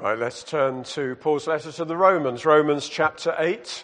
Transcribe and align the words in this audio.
Right, 0.00 0.16
let's 0.16 0.44
turn 0.44 0.84
to 0.84 1.16
Paul's 1.16 1.48
letter 1.48 1.72
to 1.72 1.84
the 1.84 1.96
Romans, 1.96 2.46
Romans 2.46 2.88
chapter 2.88 3.34
8. 3.36 3.82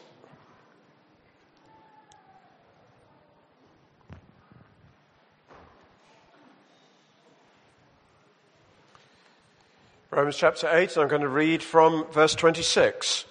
Romans 10.12 10.36
chapter 10.36 10.68
8, 10.70 10.92
and 10.92 11.02
I'm 11.02 11.08
going 11.08 11.22
to 11.22 11.28
read 11.28 11.64
from 11.64 12.06
verse 12.12 12.36
26. 12.36 13.24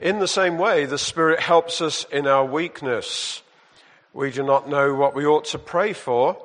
In 0.00 0.18
the 0.18 0.26
same 0.26 0.58
way, 0.58 0.86
the 0.86 0.98
Spirit 0.98 1.38
helps 1.38 1.80
us 1.80 2.06
in 2.10 2.26
our 2.26 2.44
weakness. 2.44 3.40
We 4.12 4.32
do 4.32 4.42
not 4.42 4.68
know 4.68 4.94
what 4.94 5.14
we 5.14 5.24
ought 5.24 5.44
to 5.44 5.60
pray 5.60 5.92
for, 5.92 6.44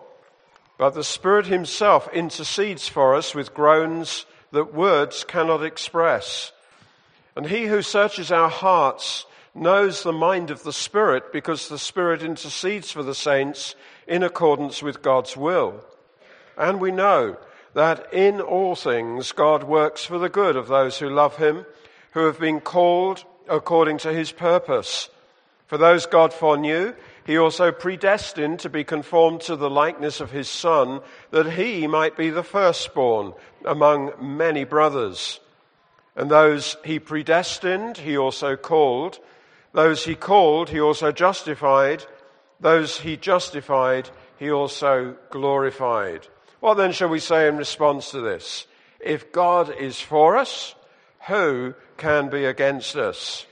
but 0.78 0.92
the 0.92 1.04
Spirit 1.04 1.48
Himself 1.48 2.08
intercedes 2.14 2.88
for 2.88 3.16
us 3.16 3.34
with 3.34 3.56
groans 3.56 4.28
that 4.52 4.74
words 4.74 5.24
cannot 5.24 5.64
express. 5.64 6.52
And 7.36 7.46
he 7.46 7.66
who 7.66 7.82
searches 7.82 8.32
our 8.32 8.50
hearts 8.50 9.26
knows 9.56 10.04
the 10.04 10.14
mind 10.14 10.52
of 10.52 10.64
the 10.64 10.74
Spirit 10.74 11.32
because 11.32 11.70
the 11.70 11.80
Spirit 11.80 12.24
intercedes 12.24 12.92
for 12.92 13.04
the 13.04 13.16
saints 13.16 13.76
in 14.08 14.24
accordance 14.24 14.82
with 14.82 15.02
God's 15.02 15.36
will. 15.36 15.84
And 16.58 16.82
we 16.82 16.92
know 16.92 17.38
that 17.74 18.14
in 18.14 18.42
all 18.42 18.76
things 18.76 19.32
God 19.32 19.64
works 19.64 20.06
for 20.06 20.18
the 20.18 20.30
good 20.30 20.56
of 20.56 20.68
those 20.68 20.98
who 20.98 21.10
love 21.10 21.38
him, 21.38 21.66
who 22.12 22.26
have 22.26 22.40
been 22.40 22.60
called 22.60 23.24
according 23.48 24.00
to 24.00 24.14
his 24.14 24.32
purpose. 24.32 25.10
For 25.68 25.78
those 25.78 26.06
God 26.06 26.34
foreknew, 26.34 26.94
he 27.26 27.38
also 27.38 27.72
predestined 27.72 28.60
to 28.62 28.70
be 28.70 28.84
conformed 28.84 29.42
to 29.42 29.56
the 29.56 29.70
likeness 29.70 30.20
of 30.20 30.32
his 30.32 30.50
Son, 30.50 31.02
that 31.32 31.52
he 31.52 31.88
might 31.88 32.18
be 32.18 32.30
the 32.30 32.44
firstborn 32.44 33.34
among 33.66 34.14
many 34.20 34.64
brothers. 34.64 35.40
And 36.16 36.30
those 36.30 36.76
he 36.84 37.00
predestined, 37.00 37.98
he 37.98 38.18
also 38.18 38.56
called. 38.56 39.20
Those 39.74 40.04
he 40.04 40.16
called, 40.16 40.70
he 40.70 40.82
also 40.82 41.12
justified. 41.12 42.04
Those 42.60 43.00
he 43.00 43.16
justified, 43.16 44.10
he 44.38 44.52
also 44.52 45.16
glorified. 45.30 46.28
What 46.60 46.76
then 46.76 46.92
shall 46.92 47.10
we 47.10 47.20
say 47.20 47.48
in 47.48 47.58
response 47.58 48.12
to 48.12 48.22
this? 48.22 48.68
If 49.00 49.32
God 49.32 49.74
is 49.74 50.02
for 50.02 50.36
us, 50.36 50.76
who 51.28 51.74
can 51.98 52.30
be 52.30 52.46
against 52.46 52.96
us? 52.96 53.46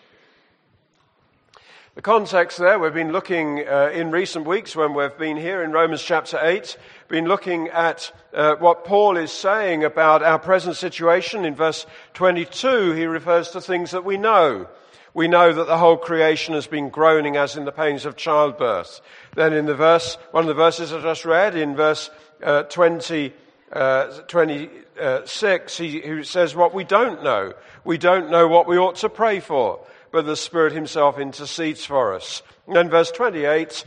The 1.97 2.03
context 2.03 2.59
there, 2.59 2.77
we've 2.77 2.93
been 2.93 3.11
looking 3.11 3.67
uh, 3.67 3.89
in 3.91 4.11
recent 4.11 4.45
weeks 4.45 4.75
when 4.75 4.93
we've 4.93 5.17
been 5.17 5.35
here 5.35 5.63
in 5.63 5.71
Romans 5.71 6.03
chapter 6.03 6.37
8, 6.39 6.77
been 7.07 7.25
looking 7.25 7.69
at 7.69 8.11
uh, 8.35 8.53
what 8.57 8.85
Paul 8.85 9.17
is 9.17 9.31
saying 9.31 9.83
about 9.83 10.21
our 10.21 10.37
present 10.37 10.75
situation. 10.75 11.43
In 11.43 11.55
verse 11.55 11.87
22, 12.13 12.91
he 12.91 13.07
refers 13.07 13.49
to 13.49 13.61
things 13.61 13.89
that 13.89 14.05
we 14.05 14.15
know. 14.15 14.67
We 15.15 15.27
know 15.27 15.51
that 15.51 15.65
the 15.65 15.79
whole 15.79 15.97
creation 15.97 16.53
has 16.53 16.67
been 16.67 16.89
groaning 16.89 17.35
as 17.35 17.57
in 17.57 17.65
the 17.65 17.71
pains 17.71 18.05
of 18.05 18.15
childbirth. 18.15 19.01
Then 19.33 19.53
in 19.53 19.65
the 19.65 19.73
verse, 19.73 20.19
one 20.29 20.43
of 20.43 20.49
the 20.49 20.53
verses 20.53 20.93
I 20.93 21.01
just 21.01 21.25
read, 21.25 21.55
in 21.55 21.75
verse 21.75 22.11
uh, 22.43 22.61
20, 22.61 23.33
uh, 23.73 24.19
26, 24.27 25.77
he, 25.79 26.01
he 26.01 26.23
says 26.23 26.55
what 26.55 26.75
we 26.75 26.83
don't 26.83 27.23
know. 27.23 27.53
We 27.83 27.97
don't 27.97 28.29
know 28.29 28.47
what 28.47 28.67
we 28.67 28.77
ought 28.77 28.97
to 28.97 29.09
pray 29.09 29.39
for 29.39 29.79
but 30.17 30.25
the 30.25 30.35
Spirit 30.35 30.73
Himself 30.73 31.19
intercedes 31.19 31.85
for 31.85 32.15
us. 32.15 32.41
And 32.67 32.89
verse 32.89 33.11
28, 33.11 33.85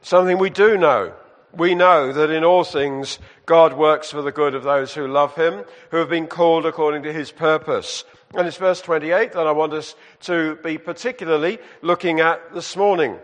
something 0.00 0.38
we 0.38 0.48
do 0.48 0.78
know. 0.78 1.12
We 1.52 1.74
know 1.74 2.14
that 2.14 2.30
in 2.30 2.44
all 2.44 2.64
things 2.64 3.18
God 3.44 3.74
works 3.74 4.10
for 4.10 4.22
the 4.22 4.32
good 4.32 4.54
of 4.54 4.62
those 4.62 4.94
who 4.94 5.06
love 5.06 5.34
Him, 5.34 5.64
who 5.90 5.98
have 5.98 6.08
been 6.08 6.28
called 6.28 6.64
according 6.64 7.02
to 7.02 7.12
His 7.12 7.30
purpose. 7.30 8.06
And 8.32 8.48
it's 8.48 8.56
verse 8.56 8.80
28 8.80 9.32
that 9.32 9.46
I 9.46 9.52
want 9.52 9.74
us 9.74 9.94
to 10.20 10.56
be 10.64 10.78
particularly 10.78 11.58
looking 11.82 12.20
at 12.20 12.54
this 12.54 12.74
morning. 12.74 13.18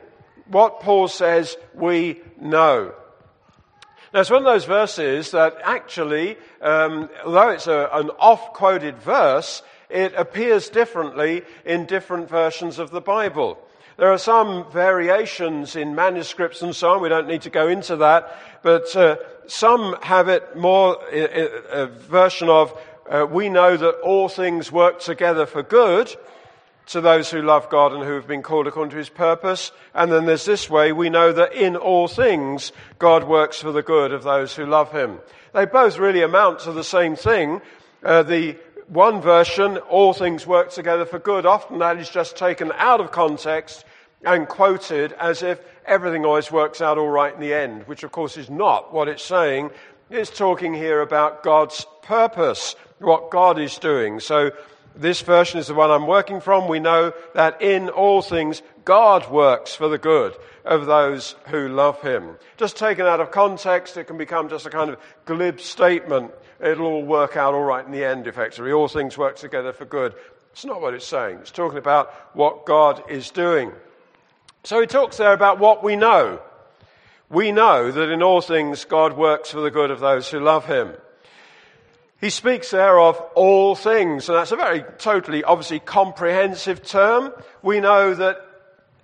What 0.47 0.81
Paul 0.81 1.09
says 1.09 1.57
we 1.73 2.21
know. 2.39 2.93
Now, 4.13 4.21
it's 4.21 4.29
one 4.29 4.41
of 4.43 4.53
those 4.53 4.67
verses 4.67 5.31
that 5.31 5.57
actually, 5.65 6.37
um, 6.61 7.09
although 7.25 7.49
it's 7.49 7.67
a, 7.67 7.89
an 7.95 8.11
oft 8.19 8.53
quoted 8.53 8.99
verse, 8.99 9.63
it 9.93 10.15
appears 10.15 10.69
differently 10.69 11.43
in 11.65 11.87
different 11.87 12.29
versions 12.29 12.79
of 12.79 12.91
the 12.91 13.01
Bible. 13.01 13.59
There 13.99 14.11
are 14.11 14.19
some 14.19 14.71
variations 14.73 15.77
in 15.77 15.95
manuscripts 15.95 16.63
and 16.63 16.75
so 16.75 16.93
on. 16.93 17.03
We 17.03 17.11
don't 17.11 17.29
need 17.29 17.43
to 17.43 17.51
go 17.51 17.69
into 17.69 17.97
that. 17.97 18.37
But 18.63 18.97
uh, 18.97 19.17
some 19.47 19.97
have 20.03 20.29
it 20.29 20.57
more 20.57 20.97
a 21.11 21.87
version 21.87 22.49
of, 22.49 22.77
uh, 23.09 23.27
we 23.31 23.49
know 23.49 23.77
that 23.77 24.01
all 24.01 24.29
things 24.29 24.73
work 24.73 25.01
together 25.01 25.45
for 25.47 25.63
good 25.63 26.15
to 26.87 27.01
those 27.01 27.31
who 27.31 27.43
love 27.43 27.69
God 27.69 27.93
and 27.93 28.03
who 28.03 28.15
have 28.15 28.27
been 28.27 28.43
called 28.43 28.67
according 28.67 28.91
to 28.93 28.97
his 28.97 29.09
purpose. 29.09 29.73
And 29.95 30.11
then 30.11 30.25
there's 30.27 30.47
this 30.47 30.69
way, 30.69 30.93
we 30.93 31.11
know 31.11 31.33
that 31.33 31.53
in 31.53 31.77
all 31.77 32.09
things 32.09 32.73
God 32.99 33.25
works 33.25 33.61
for 33.61 33.73
the 33.73 33.83
good 33.83 34.13
of 34.13 34.23
those 34.23 34.57
who 34.57 34.67
love 34.67 34.91
him. 34.91 35.19
They 35.53 35.67
both 35.67 35.99
really 35.99 36.23
amount 36.23 36.61
to 36.61 36.73
the 36.73 36.83
same 36.83 37.15
thing. 37.15 37.61
Uh, 38.03 38.23
the 38.25 38.57
one 38.89 39.21
version, 39.21 39.79
all 39.79 40.13
things 40.13 40.47
work 40.47 40.71
together 40.71 41.05
for 41.05 41.19
good. 41.19 41.47
Often 41.47 41.79
that 41.79 41.99
is 41.99 42.09
just 42.09 42.37
taken 42.37 42.73
out 42.77 43.01
of 43.01 43.11
context 43.11 43.85
and 44.25 44.49
quoted 44.49 45.13
as 45.13 45.43
if 45.43 45.61
everything 45.85 46.25
always 46.25 46.51
works 46.51 46.81
out 46.81 46.99
all 46.99 47.09
right 47.09 47.35
in 47.35 47.41
the 47.41 47.55
end, 47.55 47.87
which 47.87 48.03
of 48.03 48.13
course 48.13 48.37
is 48.37 48.51
not 48.51 48.93
what 48.93 49.09
it's 49.09 49.23
saying. 49.23 49.71
It's 50.11 50.31
talking 50.31 50.75
here 50.75 51.01
about 51.01 51.43
God's 51.43 51.87
purpose, 52.03 52.77
what 52.99 53.31
God 53.31 53.59
is 53.59 53.79
doing. 53.79 54.21
So 54.21 54.51
this 54.95 55.23
version 55.23 55.59
is 55.59 55.69
the 55.69 55.75
one 55.75 55.91
I'm 55.91 56.07
working 56.07 56.41
from. 56.41 56.69
We 56.69 56.81
know 56.81 57.13
that 57.35 57.63
in 57.63 57.89
all 57.89 58.23
things, 58.23 58.63
God 58.85 59.31
works 59.31 59.75
for 59.75 59.89
the 59.89 59.99
good 59.99 60.35
of 60.65 60.87
those 60.87 61.35
who 61.49 61.69
love 61.69 62.01
Him. 62.03 62.37
Just 62.57 62.77
taken 62.77 63.07
out 63.07 63.21
of 63.21 63.31
context, 63.31 63.97
it 63.97 64.05
can 64.05 64.19
become 64.19 64.49
just 64.49 64.67
a 64.67 64.71
kind 64.71 64.91
of 64.91 64.99
glib 65.25 65.61
statement 65.61 66.33
it'll 66.63 66.87
all 66.87 67.03
work 67.03 67.37
out 67.37 67.55
all 67.55 67.63
right 67.63 67.85
in 67.85 67.93
the 67.93 68.05
end, 68.05 68.27
effectively. 68.27 68.73
All 68.73 68.89
things 68.89 69.19
work 69.19 69.37
together 69.37 69.73
for 69.73 69.85
good. 69.85 70.15
It's 70.53 70.65
not 70.65 70.81
what 70.81 70.95
it's 70.95 71.07
saying. 71.07 71.39
It's 71.39 71.51
talking 71.51 71.79
about 71.79 72.13
what 72.35 72.67
God 72.67 73.03
is 73.11 73.31
doing. 73.31 73.73
So 74.65 74.81
he 74.81 74.87
talks 74.87 75.17
there 75.17 75.33
about 75.33 75.59
what 75.59 75.83
we 75.83 75.97
know. 75.97 76.41
We 77.29 77.51
know 77.51 77.91
that 77.91 78.11
in 78.11 78.23
all 78.23 78.41
things 78.43 78.85
God 78.85 79.17
works 79.17 79.51
for 79.51 79.61
the 79.61 79.71
good 79.71 79.91
of 79.91 80.01
those 80.01 80.31
who 80.31 80.39
love 80.39 80.67
him. 80.67 80.93
He 82.21 82.31
speaks 82.31 82.71
there 82.71 83.01
of 83.01 83.19
all 83.35 83.75
things, 83.75 84.29
and 84.29 84.39
that's 84.39 84.53
a 84.53 84.57
very 84.57 84.85
totally, 84.99 85.43
obviously 85.43 85.81
comprehensive 85.81 86.85
term. 86.85 87.33
We 87.63 87.81
know 87.81 88.15
that 88.15 88.47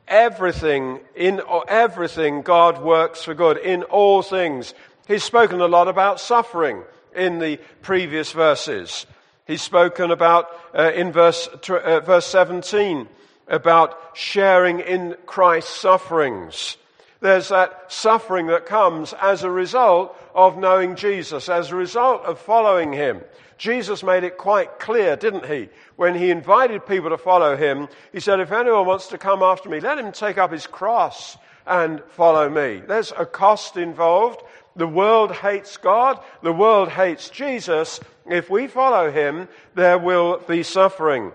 everything, 0.07 1.01
in 1.17 1.41
everything, 1.67 2.43
God 2.43 2.81
works 2.81 3.25
for 3.25 3.35
good. 3.35 3.57
In 3.57 3.83
all 3.85 4.23
things. 4.23 4.75
He's 5.09 5.25
spoken 5.25 5.61
a 5.61 5.67
lot 5.67 5.89
about 5.89 6.21
suffering 6.21 6.85
in 7.19 7.39
the 7.39 7.59
previous 7.83 8.33
verses. 8.33 9.07
He's 9.47 9.63
spoken 9.63 10.11
about 10.11 10.49
uh, 10.75 10.93
in 10.95 11.13
verse, 11.13 11.49
uh, 11.69 12.01
verse 12.01 12.27
17 12.27 13.09
about 13.49 13.99
sharing 14.15 14.81
in 14.81 15.17
Christ's 15.27 15.75
sufferings. 15.75 16.77
There's 17.21 17.49
that 17.49 17.91
suffering 17.91 18.47
that 18.49 18.67
comes 18.67 19.13
as 19.15 19.43
a 19.43 19.51
result 19.51 20.17
of 20.35 20.59
knowing 20.59 20.95
Jesus, 20.95 21.49
as 21.49 21.71
a 21.71 21.77
result 21.77 22.25
of 22.25 22.39
following 22.39 22.93
him. 22.93 23.23
Jesus 23.57 24.05
made 24.05 24.23
it 24.23 24.39
quite 24.39 24.79
clear, 24.79 25.17
didn't 25.17 25.47
he? 25.47 25.69
When 25.97 26.15
he 26.15 26.31
invited 26.31 26.87
people 26.87 27.11
to 27.11 27.19
follow 27.19 27.57
him, 27.57 27.89
he 28.13 28.21
said, 28.21 28.39
if 28.39 28.53
anyone 28.53 28.87
wants 28.87 29.09
to 29.09 29.19
come 29.19 29.43
after 29.43 29.69
me, 29.69 29.81
let 29.81 29.99
him 29.99 30.13
take 30.13 30.39
up 30.39 30.53
his 30.53 30.67
cross 30.67 31.37
and 31.67 32.03
follow 32.11 32.49
me. 32.49 32.83
There's 32.87 33.13
a 33.19 33.27
cost 33.27 33.77
involved. 33.77 34.43
The 34.79 34.87
world 34.87 35.33
hates 35.33 35.77
God. 35.77 36.21
The 36.43 36.53
world 36.53 36.89
hates 36.89 37.29
Jesus. 37.31 37.99
If 38.27 38.49
we 38.49 38.69
follow 38.69 39.11
him, 39.11 39.49
there 39.75 39.99
will 39.99 40.39
be 40.47 40.63
suffering. 40.63 41.33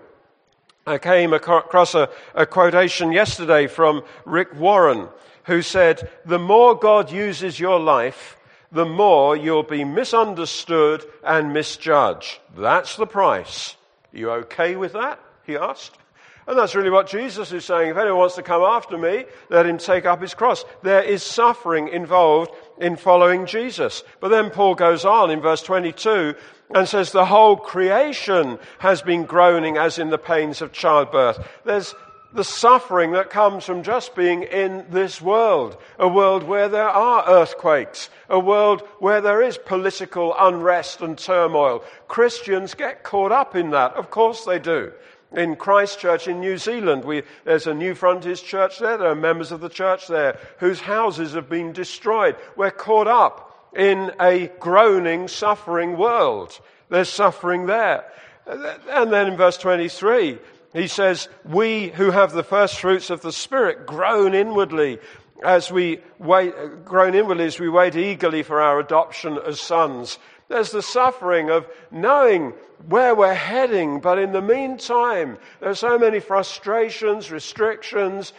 I 0.86 0.96
came 0.96 1.34
across 1.34 1.94
a, 1.94 2.08
a, 2.34 2.46
quotation 2.46 3.12
yesterday 3.12 3.66
from 3.66 4.02
Rick 4.24 4.54
Warren, 4.54 5.08
who 5.44 5.60
said, 5.60 6.10
The 6.24 6.38
more 6.38 6.74
God 6.74 7.12
uses 7.12 7.60
your 7.60 7.78
life, 7.78 8.38
the 8.72 8.86
more 8.86 9.36
you'll 9.36 9.62
be 9.62 9.84
misunderstood 9.84 11.04
and 11.22 11.52
misjudged. 11.52 12.38
That's 12.56 12.96
the 12.96 13.06
price. 13.06 13.76
Are 14.12 14.18
you 14.18 14.30
okay 14.30 14.76
with 14.76 14.94
that? 14.94 15.20
He 15.46 15.56
asked. 15.56 15.98
And 16.46 16.58
that's 16.58 16.74
really 16.74 16.90
what 16.90 17.08
Jesus 17.08 17.52
is 17.52 17.64
saying. 17.64 17.90
If 17.90 17.96
anyone 17.96 18.18
wants 18.18 18.34
to 18.34 18.42
come 18.42 18.62
after 18.62 18.98
me, 18.98 19.24
let 19.48 19.64
him 19.64 19.78
take 19.78 20.04
up 20.04 20.20
his 20.20 20.34
cross. 20.34 20.64
There 20.82 21.02
is 21.02 21.22
suffering 21.22 21.88
involved 21.88 22.50
in 22.78 22.96
following 22.96 23.46
Jesus. 23.46 24.02
But 24.20 24.28
then 24.28 24.50
Paul 24.50 24.74
goes 24.74 25.04
on 25.04 25.30
in 25.30 25.40
verse 25.40 25.62
22 25.62 26.34
and 26.74 26.88
says 26.88 27.12
the 27.12 27.26
whole 27.26 27.56
creation 27.56 28.58
has 28.78 29.02
been 29.02 29.24
groaning 29.24 29.76
as 29.76 29.98
in 29.98 30.10
the 30.10 30.18
pains 30.18 30.62
of 30.62 30.72
childbirth. 30.72 31.46
There's 31.64 31.94
the 32.34 32.44
suffering 32.44 33.12
that 33.12 33.30
comes 33.30 33.64
from 33.64 33.84
just 33.84 34.16
being 34.16 34.42
in 34.42 34.84
this 34.90 35.20
world. 35.20 35.76
A 35.98 36.08
world 36.08 36.42
where 36.42 36.68
there 36.68 36.88
are 36.88 37.24
earthquakes. 37.28 38.10
A 38.28 38.40
world 38.40 38.82
where 38.98 39.20
there 39.20 39.40
is 39.40 39.56
political 39.56 40.34
unrest 40.36 41.00
and 41.00 41.16
turmoil. 41.16 41.84
Christians 42.08 42.74
get 42.74 43.04
caught 43.04 43.30
up 43.30 43.54
in 43.54 43.70
that. 43.70 43.94
Of 43.94 44.10
course 44.10 44.44
they 44.44 44.58
do. 44.58 44.92
In 45.36 45.56
Christchurch 45.56 46.28
in 46.28 46.40
New 46.40 46.58
Zealand, 46.58 47.04
we, 47.04 47.22
there's 47.44 47.66
a 47.66 47.72
Newfrontiers 47.72 48.42
church 48.42 48.78
there. 48.78 48.96
There 48.96 49.10
are 49.10 49.16
members 49.16 49.52
of 49.52 49.60
the 49.60 49.68
church 49.68 50.06
there 50.06 50.38
whose 50.58 50.80
houses 50.80 51.34
have 51.34 51.48
been 51.48 51.72
destroyed. 51.72 52.36
We're 52.56 52.70
caught 52.70 53.08
up 53.08 53.70
in 53.76 54.12
a 54.20 54.48
groaning, 54.60 55.28
suffering 55.28 55.96
world. 55.96 56.58
There's 56.88 57.08
suffering 57.08 57.66
there. 57.66 58.04
And 58.46 59.12
then 59.12 59.28
in 59.28 59.36
verse 59.36 59.56
23, 59.56 60.38
he 60.72 60.86
says, 60.86 61.28
We 61.44 61.88
who 61.88 62.10
have 62.10 62.32
the 62.32 62.44
first 62.44 62.78
fruits 62.78 63.10
of 63.10 63.22
the 63.22 63.32
Spirit 63.32 63.86
groan 63.86 64.34
inwardly 64.34 64.98
as 65.42 65.70
we 65.70 66.00
wait, 66.18 66.54
groan 66.84 67.14
inwardly 67.14 67.44
as 67.44 67.58
we 67.58 67.68
wait 67.68 67.96
eagerly 67.96 68.42
for 68.42 68.60
our 68.60 68.80
adoption 68.80 69.38
as 69.46 69.60
sons. 69.60 70.18
There's 70.48 70.70
the 70.70 70.82
suffering 70.82 71.50
of 71.50 71.66
knowing 71.90 72.52
where 72.88 73.14
we're 73.14 73.34
heading, 73.34 74.00
but 74.00 74.18
in 74.18 74.32
the 74.32 74.42
meantime, 74.42 75.38
there 75.60 75.70
are 75.70 75.74
so 75.74 75.98
many 75.98 76.20
frustrations, 76.20 77.30
restrictions, 77.30 78.32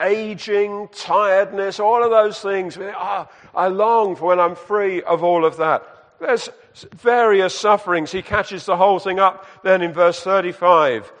aging, 0.00 0.88
tiredness, 0.92 1.78
all 1.78 2.02
of 2.02 2.10
those 2.10 2.40
things. 2.40 2.78
Ah, 2.80 3.28
I 3.54 3.68
long 3.68 4.16
for 4.16 4.26
when 4.26 4.40
I'm 4.40 4.56
free 4.56 5.02
of 5.02 5.22
all 5.22 5.44
of 5.44 5.58
that. 5.58 5.84
There's 6.18 6.48
various 6.94 7.54
sufferings. 7.54 8.10
He 8.10 8.22
catches 8.22 8.64
the 8.64 8.76
whole 8.76 8.98
thing 8.98 9.18
up 9.18 9.46
then 9.62 9.82
in 9.82 9.92
verse 9.92 10.22
35 10.22 11.12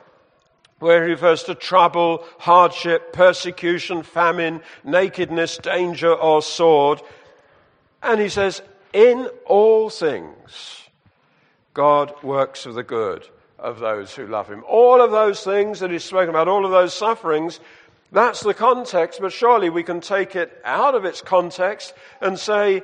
where 0.80 1.04
he 1.04 1.10
refers 1.10 1.42
to 1.44 1.54
trouble, 1.54 2.24
hardship, 2.38 3.12
persecution, 3.12 4.02
famine, 4.02 4.62
nakedness, 4.82 5.58
danger, 5.58 6.12
or 6.12 6.40
sword. 6.40 7.00
And 8.02 8.18
he 8.18 8.30
says, 8.30 8.62
in 8.92 9.28
all 9.46 9.90
things, 9.90 10.88
God 11.74 12.12
works 12.22 12.64
for 12.64 12.72
the 12.72 12.82
good 12.82 13.26
of 13.58 13.78
those 13.78 14.14
who 14.14 14.26
love 14.26 14.48
him. 14.48 14.64
All 14.66 15.00
of 15.00 15.10
those 15.10 15.44
things 15.44 15.80
that 15.80 15.90
he's 15.90 16.04
spoken 16.04 16.30
about, 16.30 16.48
all 16.48 16.64
of 16.64 16.70
those 16.70 16.94
sufferings, 16.94 17.60
that's 18.12 18.40
the 18.40 18.54
context, 18.54 19.20
but 19.20 19.32
surely 19.32 19.70
we 19.70 19.82
can 19.82 20.00
take 20.00 20.34
it 20.34 20.60
out 20.64 20.94
of 20.94 21.04
its 21.04 21.20
context 21.20 21.94
and 22.20 22.38
say, 22.38 22.82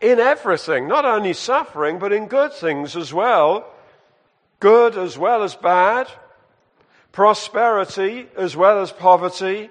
in 0.00 0.20
everything, 0.20 0.86
not 0.86 1.04
only 1.04 1.32
suffering, 1.32 1.98
but 1.98 2.12
in 2.12 2.26
good 2.26 2.52
things 2.52 2.96
as 2.96 3.12
well, 3.12 3.66
good 4.60 4.96
as 4.96 5.18
well 5.18 5.42
as 5.42 5.56
bad, 5.56 6.08
prosperity 7.12 8.28
as 8.36 8.54
well 8.56 8.80
as 8.80 8.92
poverty, 8.92 9.70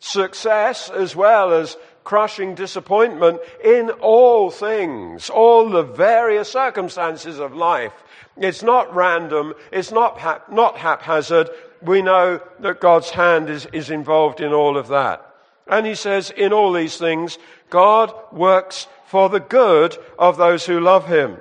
success 0.00 0.90
as 0.90 1.16
well 1.16 1.52
as 1.52 1.76
crushing 2.04 2.54
disappointment 2.54 3.40
in 3.62 3.90
all 3.90 4.50
things, 4.50 5.30
all 5.30 5.68
the 5.68 5.82
various 5.82 6.50
circumstances 6.50 7.38
of 7.38 7.54
life. 7.54 7.92
It's 8.36 8.62
not 8.62 8.94
random, 8.94 9.54
it's 9.72 9.90
not, 9.90 10.20
not 10.52 10.76
haphazard. 10.76 11.50
We 11.82 12.02
know 12.02 12.40
that 12.60 12.80
God's 12.80 13.10
hand 13.10 13.48
is, 13.50 13.66
is 13.72 13.90
involved 13.90 14.40
in 14.40 14.52
all 14.52 14.76
of 14.76 14.88
that. 14.88 15.24
And 15.66 15.86
he 15.86 15.94
says, 15.94 16.30
in 16.30 16.52
all 16.52 16.72
these 16.72 16.98
things, 16.98 17.38
God 17.70 18.12
works 18.32 18.86
for 19.06 19.28
the 19.28 19.40
good 19.40 19.96
of 20.18 20.36
those 20.36 20.66
who 20.66 20.80
love 20.80 21.06
him. 21.06 21.38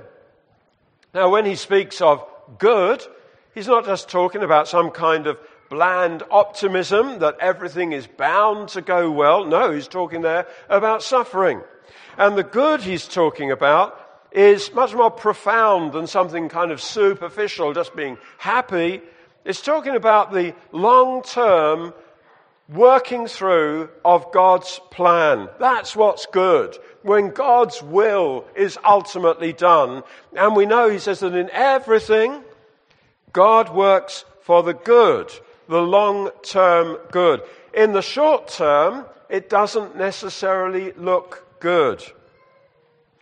Now, 1.14 1.30
when 1.30 1.46
he 1.46 1.56
speaks 1.56 2.02
of 2.02 2.26
good, 2.58 3.06
He's 3.54 3.68
not 3.68 3.86
just 3.86 4.10
talking 4.10 4.42
about 4.42 4.68
some 4.68 4.90
kind 4.90 5.28
of 5.28 5.38
bland 5.74 6.22
optimism 6.30 7.18
that 7.18 7.36
everything 7.40 7.94
is 7.94 8.06
bound 8.06 8.70
to 8.70 8.80
go 8.80 9.10
well. 9.10 9.44
No, 9.44 9.72
he's 9.72 9.88
talking 9.88 10.22
there 10.22 10.46
about 10.70 11.02
suffering. 11.02 11.62
And 12.16 12.38
the 12.38 12.44
good 12.44 12.82
he's 12.82 13.08
talking 13.08 13.50
about 13.50 14.00
is 14.32 14.72
much 14.76 14.94
more 14.94 15.10
profound 15.10 15.92
than 15.92 16.06
something 16.06 16.48
kind 16.48 16.72
of 16.72 16.80
superficial, 16.80 17.74
just 17.74 17.96
being 17.96 18.20
happy. 18.38 19.02
It's 19.46 19.64
talking 19.64 19.96
about 19.96 20.32
the 20.32 20.54
long 20.72 21.24
term 21.24 21.92
working 22.70 23.26
through 23.26 23.90
of 24.06 24.32
God's 24.32 24.80
plan. 24.92 25.50
That's 25.60 25.96
what's 25.96 26.28
good. 26.28 26.78
When 27.02 27.32
God's 27.32 27.82
will 27.82 28.46
is 28.56 28.78
ultimately 28.86 29.54
done. 29.54 30.04
And 30.38 30.56
we 30.56 30.68
know, 30.68 30.88
he 30.92 31.00
says 31.00 31.22
that 31.22 31.34
in 31.34 31.50
everything, 31.50 32.44
God 33.32 33.74
works 33.74 34.24
for 34.44 34.62
the 34.62 34.76
good, 34.76 35.32
the 35.74 35.82
long 35.82 36.30
term 36.44 36.98
good. 37.10 37.42
In 37.74 37.94
the 37.94 38.02
short 38.04 38.48
term, 38.48 39.06
it 39.28 39.50
doesn't 39.50 39.96
necessarily 39.96 40.92
look 40.92 41.48
good. 41.60 42.04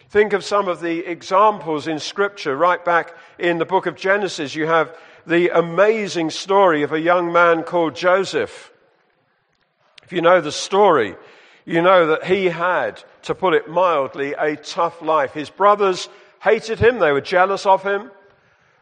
Think 0.09 0.33
of 0.33 0.43
some 0.43 0.67
of 0.67 0.81
the 0.81 0.99
examples 1.09 1.87
in 1.87 1.97
Scripture. 1.97 2.57
Right 2.57 2.83
back 2.83 3.15
in 3.39 3.57
the 3.57 3.65
book 3.65 3.85
of 3.85 3.95
Genesis, 3.95 4.53
you 4.53 4.67
have 4.67 4.93
the 5.25 5.57
amazing 5.57 6.29
story 6.29 6.83
of 6.83 6.91
a 6.91 6.99
young 6.99 7.31
man 7.31 7.63
called 7.63 7.95
Joseph. 7.95 8.73
If 10.03 10.11
you 10.11 10.21
know 10.21 10.41
the 10.41 10.51
story, 10.51 11.15
you 11.63 11.81
know 11.81 12.07
that 12.07 12.25
he 12.25 12.47
had, 12.47 13.01
to 13.21 13.33
put 13.33 13.53
it 13.53 13.69
mildly, 13.69 14.33
a 14.33 14.57
tough 14.57 15.01
life. 15.01 15.31
His 15.31 15.49
brothers 15.49 16.09
hated 16.41 16.79
him, 16.79 16.99
they 16.99 17.13
were 17.13 17.21
jealous 17.21 17.65
of 17.65 17.81
him. 17.83 18.11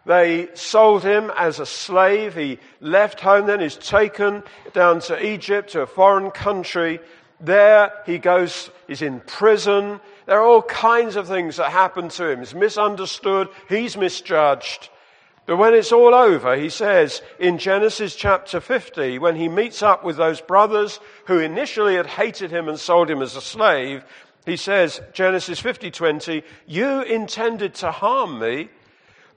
They 0.05 0.49
sold 0.53 1.03
him 1.03 1.31
as 1.37 1.59
a 1.59 1.65
slave. 1.65 2.35
He 2.35 2.59
left 2.81 3.19
home 3.19 3.47
then, 3.47 3.61
is 3.61 3.75
taken 3.75 4.43
down 4.73 5.01
to 5.01 5.25
Egypt, 5.25 5.71
to 5.71 5.81
a 5.81 5.87
foreign 5.87 6.31
country. 6.31 6.99
There 7.39 7.91
he 8.05 8.17
goes, 8.17 8.69
he's 8.87 9.01
in 9.01 9.21
prison. 9.21 9.99
There 10.25 10.39
are 10.39 10.45
all 10.45 10.61
kinds 10.63 11.15
of 11.15 11.27
things 11.27 11.57
that 11.57 11.71
happen 11.71 12.09
to 12.09 12.29
him. 12.29 12.39
He's 12.39 12.55
misunderstood, 12.55 13.49
he's 13.67 13.97
misjudged. 13.97 14.89
But 15.45 15.57
when 15.57 15.73
it's 15.73 15.91
all 15.91 16.13
over, 16.13 16.55
he 16.55 16.69
says 16.69 17.23
in 17.39 17.57
Genesis 17.57 18.15
chapter 18.15 18.59
50, 18.59 19.17
when 19.17 19.35
he 19.35 19.49
meets 19.49 19.81
up 19.81 20.03
with 20.03 20.15
those 20.15 20.41
brothers 20.41 20.99
who 21.25 21.39
initially 21.39 21.95
had 21.95 22.05
hated 22.05 22.51
him 22.51 22.69
and 22.69 22.79
sold 22.79 23.09
him 23.09 23.21
as 23.23 23.35
a 23.35 23.41
slave, 23.41 24.03
he 24.45 24.57
says, 24.57 25.01
Genesis 25.13 25.59
50:20, 25.61 26.43
you 26.67 27.01
intended 27.01 27.73
to 27.75 27.89
harm 27.91 28.39
me, 28.39 28.69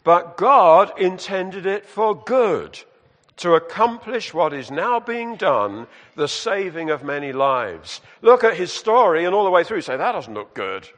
but 0.04 0.36
God 0.36 0.98
intended 0.98 1.66
it 1.66 1.86
for 1.86 2.14
good 2.14 2.78
to 3.38 3.54
accomplish 3.54 4.34
what 4.34 4.52
is 4.52 4.70
now 4.70 5.00
being 5.00 5.36
done, 5.36 5.86
the 6.16 6.28
saving 6.28 6.90
of 6.90 7.02
many 7.02 7.32
lives. 7.32 8.00
Look 8.20 8.44
at 8.44 8.56
his 8.56 8.72
story 8.72 9.24
and 9.24 9.34
all 9.34 9.44
the 9.44 9.50
way 9.50 9.64
through, 9.64 9.80
say, 9.80 9.96
that 9.96 10.12
doesn't 10.12 10.34
look 10.34 10.54
good. 10.54 10.88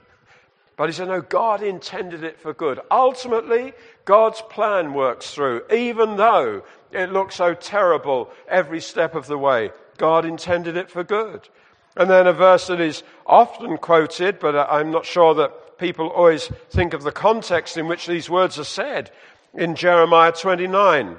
But 0.76 0.88
he 0.88 0.92
said, 0.92 1.08
no, 1.08 1.20
God 1.20 1.62
intended 1.62 2.24
it 2.24 2.40
for 2.40 2.52
good. 2.52 2.80
Ultimately, 2.90 3.72
God's 4.04 4.42
plan 4.42 4.92
works 4.92 5.32
through, 5.32 5.62
even 5.72 6.16
though 6.16 6.64
it 6.90 7.12
looks 7.12 7.36
so 7.36 7.54
terrible 7.54 8.30
every 8.48 8.80
step 8.80 9.14
of 9.14 9.26
the 9.26 9.38
way. 9.38 9.70
God 9.98 10.24
intended 10.24 10.76
it 10.76 10.90
for 10.90 11.04
good. 11.04 11.48
And 11.96 12.10
then 12.10 12.26
a 12.26 12.32
verse 12.32 12.66
that 12.66 12.80
is 12.80 13.04
often 13.24 13.78
quoted, 13.78 14.40
but 14.40 14.56
I'm 14.56 14.90
not 14.90 15.06
sure 15.06 15.34
that 15.34 15.52
people 15.78 16.08
always 16.08 16.50
think 16.70 16.94
of 16.94 17.02
the 17.02 17.12
context 17.12 17.76
in 17.76 17.88
which 17.88 18.06
these 18.06 18.30
words 18.30 18.58
are 18.58 18.64
said 18.64 19.10
in 19.52 19.74
Jeremiah 19.74 20.32
29. 20.32 21.16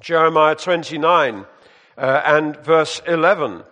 Jeremiah 0.00 0.54
29 0.54 1.46
uh, 1.96 2.22
and 2.24 2.56
verse 2.58 3.02
11. 3.06 3.64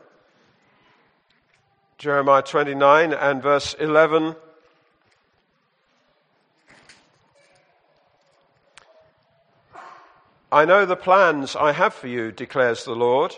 Jeremiah 1.99 2.43
29 2.43 3.13
and 3.13 3.43
verse 3.43 3.75
11. 3.75 4.37
I 10.53 10.65
know 10.65 10.87
the 10.87 10.97
plans 10.97 11.57
I 11.57 11.73
have 11.73 11.95
for 11.95 12.09
you, 12.09 12.33
declares 12.33 12.85
the 12.85 12.95
Lord 12.95 13.35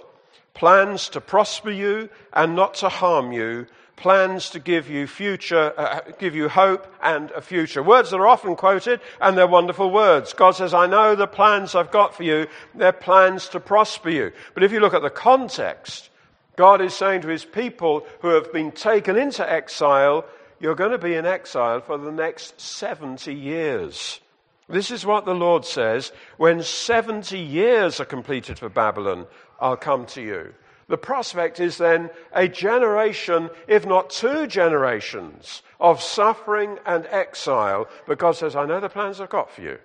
plans 0.58 1.08
to 1.08 1.20
prosper 1.20 1.70
you 1.70 2.08
and 2.32 2.56
not 2.56 2.74
to 2.74 2.88
harm 2.88 3.30
you, 3.30 3.64
plans 3.98 4.50
to 4.50 4.60
give 4.60 4.88
you 4.88 5.06
future, 5.06 5.74
uh, 5.76 6.00
give 6.18 6.34
you 6.34 6.48
hope 6.48 6.86
and 7.02 7.30
a 7.32 7.40
future. 7.40 7.82
Words 7.82 8.10
that 8.10 8.16
are 8.16 8.26
often 8.26 8.56
quoted 8.56 9.00
and 9.20 9.36
they're 9.36 9.46
wonderful 9.46 9.90
words. 9.90 10.32
God 10.32 10.52
says, 10.52 10.72
I 10.72 10.86
know 10.86 11.14
the 11.14 11.26
plans 11.26 11.74
I've 11.74 11.90
got 11.90 12.14
for 12.14 12.22
you. 12.22 12.46
They're 12.74 12.92
plans 12.92 13.48
to 13.50 13.60
prosper 13.60 14.10
you. 14.10 14.32
But 14.54 14.62
if 14.62 14.72
you 14.72 14.80
look 14.80 14.94
at 14.94 15.02
the 15.02 15.10
context, 15.10 16.08
God 16.56 16.80
is 16.80 16.94
saying 16.94 17.22
to 17.22 17.28
his 17.28 17.44
people 17.44 18.06
who 18.20 18.28
have 18.28 18.52
been 18.52 18.72
taken 18.72 19.16
into 19.16 19.48
exile, 19.48 20.24
you're 20.60 20.74
going 20.74 20.92
to 20.92 20.98
be 20.98 21.14
in 21.14 21.26
exile 21.26 21.80
for 21.80 21.98
the 21.98 22.12
next 22.12 22.60
70 22.60 23.34
years. 23.34 24.20
This 24.68 24.90
is 24.90 25.06
what 25.06 25.24
the 25.24 25.34
Lord 25.34 25.64
says 25.64 26.12
when 26.36 26.62
70 26.62 27.38
years 27.38 28.00
are 28.00 28.04
completed 28.04 28.58
for 28.58 28.68
Babylon, 28.68 29.26
I'll 29.60 29.76
come 29.76 30.06
to 30.06 30.22
you. 30.22 30.54
The 30.88 30.98
prospect 30.98 31.60
is 31.60 31.76
then 31.76 32.10
a 32.32 32.48
generation, 32.48 33.50
if 33.66 33.84
not 33.84 34.08
two 34.08 34.46
generations, 34.46 35.62
of 35.78 36.02
suffering 36.02 36.78
and 36.86 37.06
exile. 37.06 37.88
But 38.06 38.18
God 38.18 38.36
says, 38.36 38.56
I 38.56 38.64
know 38.64 38.80
the 38.80 38.88
plans 38.88 39.20
I've 39.20 39.28
got 39.28 39.50
for 39.50 39.60
you. 39.60 39.78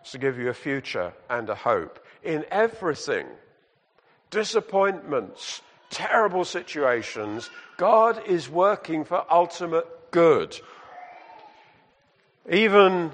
It's 0.00 0.12
to 0.12 0.18
give 0.18 0.38
you 0.38 0.48
a 0.48 0.54
future 0.54 1.12
and 1.28 1.48
a 1.50 1.54
hope 1.54 2.04
in 2.22 2.44
everything. 2.50 3.26
disappointments, 4.30 5.62
terrible 5.90 6.44
situations, 6.44 7.48
God 7.76 8.22
is 8.26 8.48
working 8.48 9.04
for 9.04 9.24
ultimate 9.30 9.86
good. 10.10 10.58
Even 12.50 13.12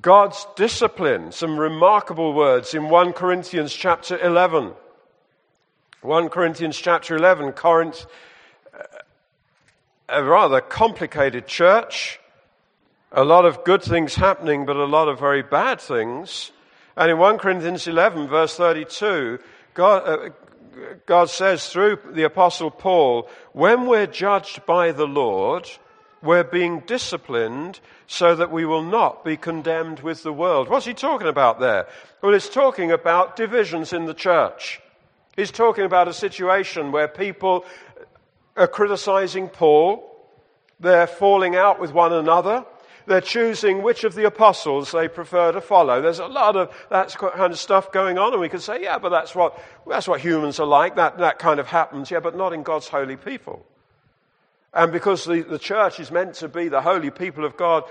God's 0.00 0.46
discipline, 0.56 1.32
some 1.32 1.58
remarkable 1.58 2.32
words 2.32 2.74
in 2.74 2.88
1 2.88 3.12
Corinthians 3.12 3.72
chapter 3.72 4.18
11. 4.18 4.72
1 6.02 6.30
Corinthians 6.30 6.76
chapter 6.76 7.14
11, 7.14 7.52
Corinth, 7.52 8.06
a 10.08 10.24
rather 10.24 10.60
complicated 10.60 11.46
church, 11.46 12.18
a 13.12 13.22
lot 13.22 13.44
of 13.44 13.62
good 13.62 13.84
things 13.84 14.16
happening, 14.16 14.66
but 14.66 14.74
a 14.74 14.84
lot 14.84 15.06
of 15.06 15.20
very 15.20 15.42
bad 15.42 15.80
things. 15.80 16.50
And 16.96 17.08
in 17.08 17.18
1 17.18 17.38
Corinthians 17.38 17.86
11, 17.86 18.26
verse 18.26 18.56
32, 18.56 19.38
God, 19.74 20.08
uh, 20.08 20.30
God 21.06 21.30
says 21.30 21.68
through 21.68 22.00
the 22.10 22.24
Apostle 22.24 22.72
Paul, 22.72 23.28
when 23.52 23.86
we're 23.86 24.08
judged 24.08 24.66
by 24.66 24.90
the 24.90 25.06
Lord, 25.06 25.70
we're 26.20 26.42
being 26.42 26.80
disciplined 26.80 27.78
so 28.08 28.34
that 28.34 28.50
we 28.50 28.64
will 28.64 28.82
not 28.82 29.24
be 29.24 29.36
condemned 29.36 30.00
with 30.00 30.24
the 30.24 30.32
world. 30.32 30.68
What's 30.68 30.86
he 30.86 30.94
talking 30.94 31.28
about 31.28 31.60
there? 31.60 31.86
Well, 32.20 32.32
he's 32.32 32.48
talking 32.48 32.90
about 32.90 33.36
divisions 33.36 33.92
in 33.92 34.06
the 34.06 34.14
church. 34.14 34.80
He's 35.36 35.50
talking 35.50 35.84
about 35.84 36.08
a 36.08 36.12
situation 36.12 36.92
where 36.92 37.08
people 37.08 37.64
are 38.56 38.68
criticizing 38.68 39.48
Paul, 39.48 40.08
they're 40.78 41.06
falling 41.06 41.56
out 41.56 41.80
with 41.80 41.92
one 41.92 42.12
another, 42.12 42.66
they're 43.06 43.20
choosing 43.20 43.82
which 43.82 44.04
of 44.04 44.14
the 44.14 44.26
apostles 44.26 44.92
they 44.92 45.08
prefer 45.08 45.52
to 45.52 45.60
follow. 45.60 46.02
There's 46.02 46.18
a 46.18 46.26
lot 46.26 46.56
of 46.56 46.72
that 46.90 47.16
kind 47.16 47.52
of 47.52 47.58
stuff 47.58 47.90
going 47.92 48.18
on, 48.18 48.32
and 48.32 48.40
we 48.40 48.48
can 48.48 48.60
say, 48.60 48.82
yeah, 48.82 48.98
but 48.98 49.08
that's 49.08 49.34
what, 49.34 49.60
that's 49.88 50.06
what 50.06 50.20
humans 50.20 50.60
are 50.60 50.66
like. 50.66 50.96
That, 50.96 51.18
that 51.18 51.38
kind 51.38 51.58
of 51.58 51.66
happens, 51.66 52.10
yeah, 52.10 52.20
but 52.20 52.36
not 52.36 52.52
in 52.52 52.62
God's 52.62 52.88
holy 52.88 53.16
people. 53.16 53.64
And 54.74 54.92
because 54.92 55.24
the, 55.24 55.42
the 55.42 55.58
church 55.58 56.00
is 56.00 56.10
meant 56.10 56.34
to 56.34 56.48
be 56.48 56.68
the 56.68 56.80
holy 56.80 57.10
people 57.10 57.44
of 57.44 57.56
God, 57.56 57.84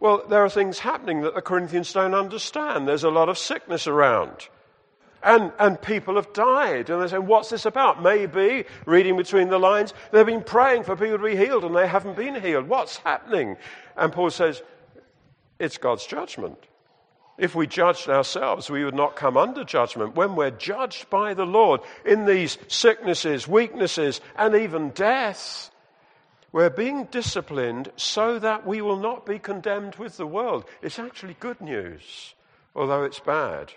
well, 0.00 0.24
there 0.28 0.44
are 0.44 0.50
things 0.50 0.78
happening 0.78 1.20
that 1.22 1.34
the 1.34 1.42
Corinthians 1.42 1.92
don't 1.92 2.14
understand. 2.14 2.88
There's 2.88 3.04
a 3.04 3.10
lot 3.10 3.28
of 3.28 3.38
sickness 3.38 3.86
around. 3.86 4.48
And, 5.22 5.52
and 5.58 5.80
people 5.80 6.16
have 6.16 6.32
died. 6.32 6.90
And 6.90 7.00
they 7.00 7.08
say, 7.08 7.18
what's 7.18 7.50
this 7.50 7.64
about? 7.64 8.02
Maybe, 8.02 8.64
reading 8.86 9.16
between 9.16 9.48
the 9.48 9.58
lines, 9.58 9.94
they've 10.10 10.26
been 10.26 10.42
praying 10.42 10.82
for 10.82 10.96
people 10.96 11.18
to 11.18 11.24
be 11.24 11.36
healed 11.36 11.64
and 11.64 11.76
they 11.76 11.86
haven't 11.86 12.16
been 12.16 12.40
healed. 12.40 12.68
What's 12.68 12.96
happening? 12.98 13.56
And 13.96 14.12
Paul 14.12 14.30
says, 14.30 14.62
it's 15.58 15.78
God's 15.78 16.06
judgment. 16.06 16.58
If 17.38 17.54
we 17.54 17.66
judged 17.66 18.08
ourselves, 18.08 18.68
we 18.68 18.84
would 18.84 18.94
not 18.94 19.16
come 19.16 19.36
under 19.36 19.64
judgment. 19.64 20.16
When 20.16 20.36
we're 20.36 20.50
judged 20.50 21.08
by 21.08 21.34
the 21.34 21.46
Lord 21.46 21.80
in 22.04 22.26
these 22.26 22.58
sicknesses, 22.68 23.48
weaknesses, 23.48 24.20
and 24.36 24.54
even 24.54 24.90
death, 24.90 25.70
we're 26.50 26.68
being 26.68 27.04
disciplined 27.06 27.90
so 27.96 28.38
that 28.38 28.66
we 28.66 28.82
will 28.82 28.98
not 28.98 29.24
be 29.24 29.38
condemned 29.38 29.94
with 29.96 30.16
the 30.16 30.26
world. 30.26 30.64
It's 30.82 30.98
actually 30.98 31.36
good 31.40 31.60
news, 31.60 32.34
although 32.74 33.04
it's 33.04 33.20
bad. 33.20 33.72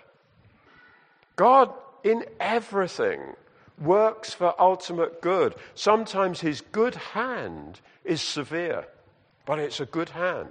God, 1.36 1.72
in 2.02 2.24
everything, 2.40 3.20
works 3.78 4.32
for 4.32 4.58
ultimate 4.60 5.20
good. 5.20 5.54
Sometimes 5.74 6.40
his 6.40 6.60
good 6.60 6.94
hand 6.94 7.80
is 8.04 8.20
severe, 8.22 8.86
but 9.44 9.58
it's 9.58 9.80
a 9.80 9.86
good 9.86 10.08
hand. 10.10 10.48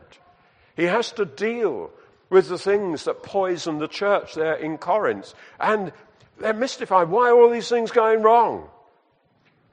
He 0.75 0.83
has 0.83 1.11
to 1.13 1.25
deal 1.25 1.91
with 2.29 2.49
the 2.49 2.57
things 2.57 3.05
that 3.05 3.23
poison 3.23 3.79
the 3.79 3.87
church 3.87 4.35
there 4.35 4.55
in 4.55 4.77
Corinth. 4.77 5.33
And 5.59 5.91
they're 6.39 6.53
mystified. 6.53 7.09
Why 7.09 7.29
are 7.29 7.39
all 7.39 7.49
these 7.49 7.69
things 7.69 7.91
going 7.91 8.21
wrong? 8.21 8.69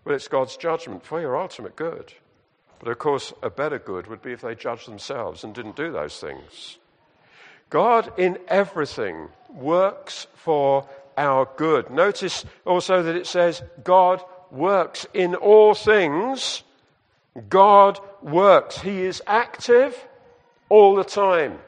Well, 0.05 0.15
it's 0.15 0.29
God's 0.29 0.57
judgment 0.57 1.05
for 1.05 1.21
your 1.21 1.37
ultimate 1.37 1.77
good. 1.77 2.13
But 2.79 2.91
of 2.91 2.99
course, 2.99 3.33
a 3.43 3.51
better 3.51 3.79
good 3.79 4.07
would 4.09 4.23
be 4.23 4.33
if 4.33 4.41
they 4.41 4.55
judged 4.55 4.89
themselves 4.89 5.45
and 5.45 5.55
didn't 5.55 5.77
do 5.77 5.93
those 5.93 6.19
things. 6.19 6.79
God 7.71 8.13
in 8.19 8.39
everything 8.49 9.29
works 9.49 10.27
for 10.35 10.89
our 11.17 11.49
good. 11.57 11.91
Notice 11.91 12.45
also 12.65 13.03
that 13.03 13.17
it 13.17 13.27
says 13.27 13.63
God 13.83 14.23
works 14.51 15.07
in 15.15 15.35
all 15.35 15.75
things. 15.75 16.63
God 17.49 17.99
works. 18.21 18.79
He 18.79 19.03
is 19.03 19.23
active 19.27 19.97
all 20.69 20.95
the 20.95 21.05
time, 21.05 21.59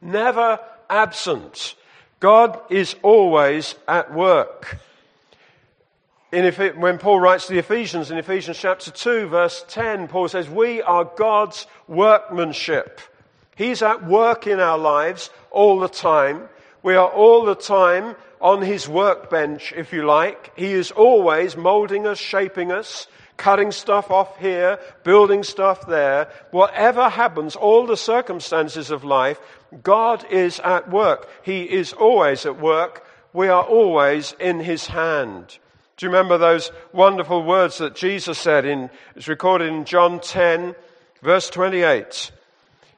never 0.00 0.58
absent. 0.88 1.74
God 2.18 2.60
is 2.70 2.96
always 3.02 3.74
at 3.88 4.12
work. 4.12 4.78
In, 6.32 6.52
when 6.80 6.98
Paul 6.98 7.18
writes 7.18 7.46
to 7.46 7.54
the 7.54 7.58
Ephesians 7.58 8.10
in 8.10 8.18
Ephesians 8.18 8.58
chapter 8.58 8.90
2, 8.90 9.26
verse 9.26 9.64
10, 9.68 10.08
Paul 10.08 10.28
says, 10.28 10.48
We 10.48 10.80
are 10.80 11.04
God's 11.04 11.66
workmanship. 11.88 13.00
He's 13.56 13.82
at 13.82 14.06
work 14.06 14.46
in 14.46 14.60
our 14.60 14.78
lives 14.78 15.30
all 15.50 15.80
the 15.80 15.88
time. 15.88 16.48
We 16.82 16.94
are 16.94 17.08
all 17.08 17.44
the 17.44 17.54
time 17.54 18.16
on 18.40 18.62
his 18.62 18.88
workbench, 18.88 19.72
if 19.76 19.92
you 19.92 20.06
like. 20.06 20.52
He 20.56 20.72
is 20.72 20.90
always 20.90 21.56
molding 21.56 22.06
us, 22.06 22.18
shaping 22.18 22.72
us, 22.72 23.06
cutting 23.36 23.72
stuff 23.72 24.10
off 24.10 24.38
here, 24.38 24.78
building 25.04 25.42
stuff 25.42 25.86
there. 25.86 26.30
Whatever 26.50 27.08
happens, 27.08 27.56
all 27.56 27.86
the 27.86 27.96
circumstances 27.96 28.90
of 28.90 29.04
life, 29.04 29.38
God 29.82 30.24
is 30.30 30.60
at 30.60 30.90
work. 30.90 31.28
He 31.42 31.62
is 31.62 31.92
always 31.92 32.46
at 32.46 32.60
work. 32.60 33.06
We 33.32 33.48
are 33.48 33.62
always 33.62 34.34
in 34.40 34.60
his 34.60 34.86
hand. 34.86 35.58
Do 35.96 36.06
you 36.06 36.10
remember 36.10 36.38
those 36.38 36.72
wonderful 36.92 37.44
words 37.44 37.78
that 37.78 37.94
Jesus 37.94 38.38
said 38.38 38.64
in, 38.64 38.90
it's 39.14 39.28
recorded 39.28 39.68
in 39.68 39.84
John 39.84 40.20
10, 40.20 40.74
verse 41.22 41.50
28 41.50 42.32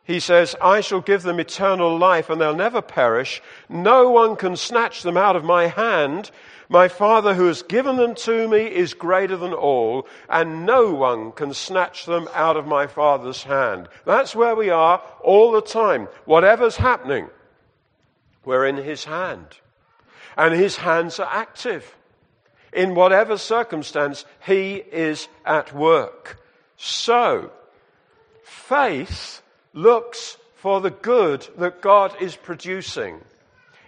he 0.05 0.19
says, 0.19 0.57
I 0.61 0.81
shall 0.81 1.01
give 1.01 1.23
them 1.23 1.39
eternal 1.39 1.97
life 1.97 2.29
and 2.29 2.41
they'll 2.41 2.57
never 2.57 2.83
perish. 2.83 3.41
No 3.69 4.11
one 4.11 4.35
can 4.35 4.57
snatch 4.57 5.03
them 5.03 5.17
out 5.17 5.37
of 5.37 5.45
my 5.45 5.69
hand. 5.69 6.31
My 6.69 6.89
Father 6.89 7.35
who 7.35 7.47
has 7.47 7.63
given 7.63 7.97
them 7.97 8.15
to 8.17 8.49
me 8.49 8.65
is 8.65 8.95
greater 8.95 9.37
than 9.37 9.53
all, 9.53 10.07
and 10.29 10.65
no 10.65 10.93
one 10.95 11.31
can 11.33 11.53
snatch 11.53 12.07
them 12.07 12.29
out 12.35 12.57
of 12.57 12.67
my 12.67 12.87
Father's 12.87 13.43
hand. 13.43 13.89
That's 14.07 14.35
where 14.35 14.57
we 14.57 14.71
are 14.71 15.03
all 15.23 15.53
the 15.53 15.61
time. 15.61 16.09
Whatever's 16.25 16.77
happening, 16.77 17.29
we're 18.45 18.67
in 18.67 18.79
His 18.79 19.05
hand. 19.05 19.59
And 20.37 20.55
His 20.55 20.77
hands 20.77 21.21
are 21.21 21.29
active. 21.31 21.95
In 22.73 22.95
whatever 22.95 23.37
circumstance, 23.37 24.25
He 24.47 24.77
is 24.77 25.29
at 25.45 25.75
work. 25.75 26.43
So, 26.79 27.53
faith 28.43 29.42
looks 29.73 30.37
for 30.55 30.81
the 30.81 30.91
good 30.91 31.47
that 31.59 31.83
God 31.83 32.15
is 32.21 32.37
producing 32.37 33.21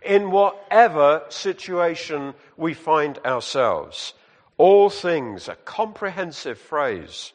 in 0.05 0.31
whatever 0.31 1.23
situation 1.29 2.35
we 2.57 2.75
find 2.75 3.19
ourselves. 3.25 4.15
All 4.57 4.91
things, 4.91 5.49
a 5.49 5.55
comprehensive 5.55 6.59
phrase. 6.59 7.33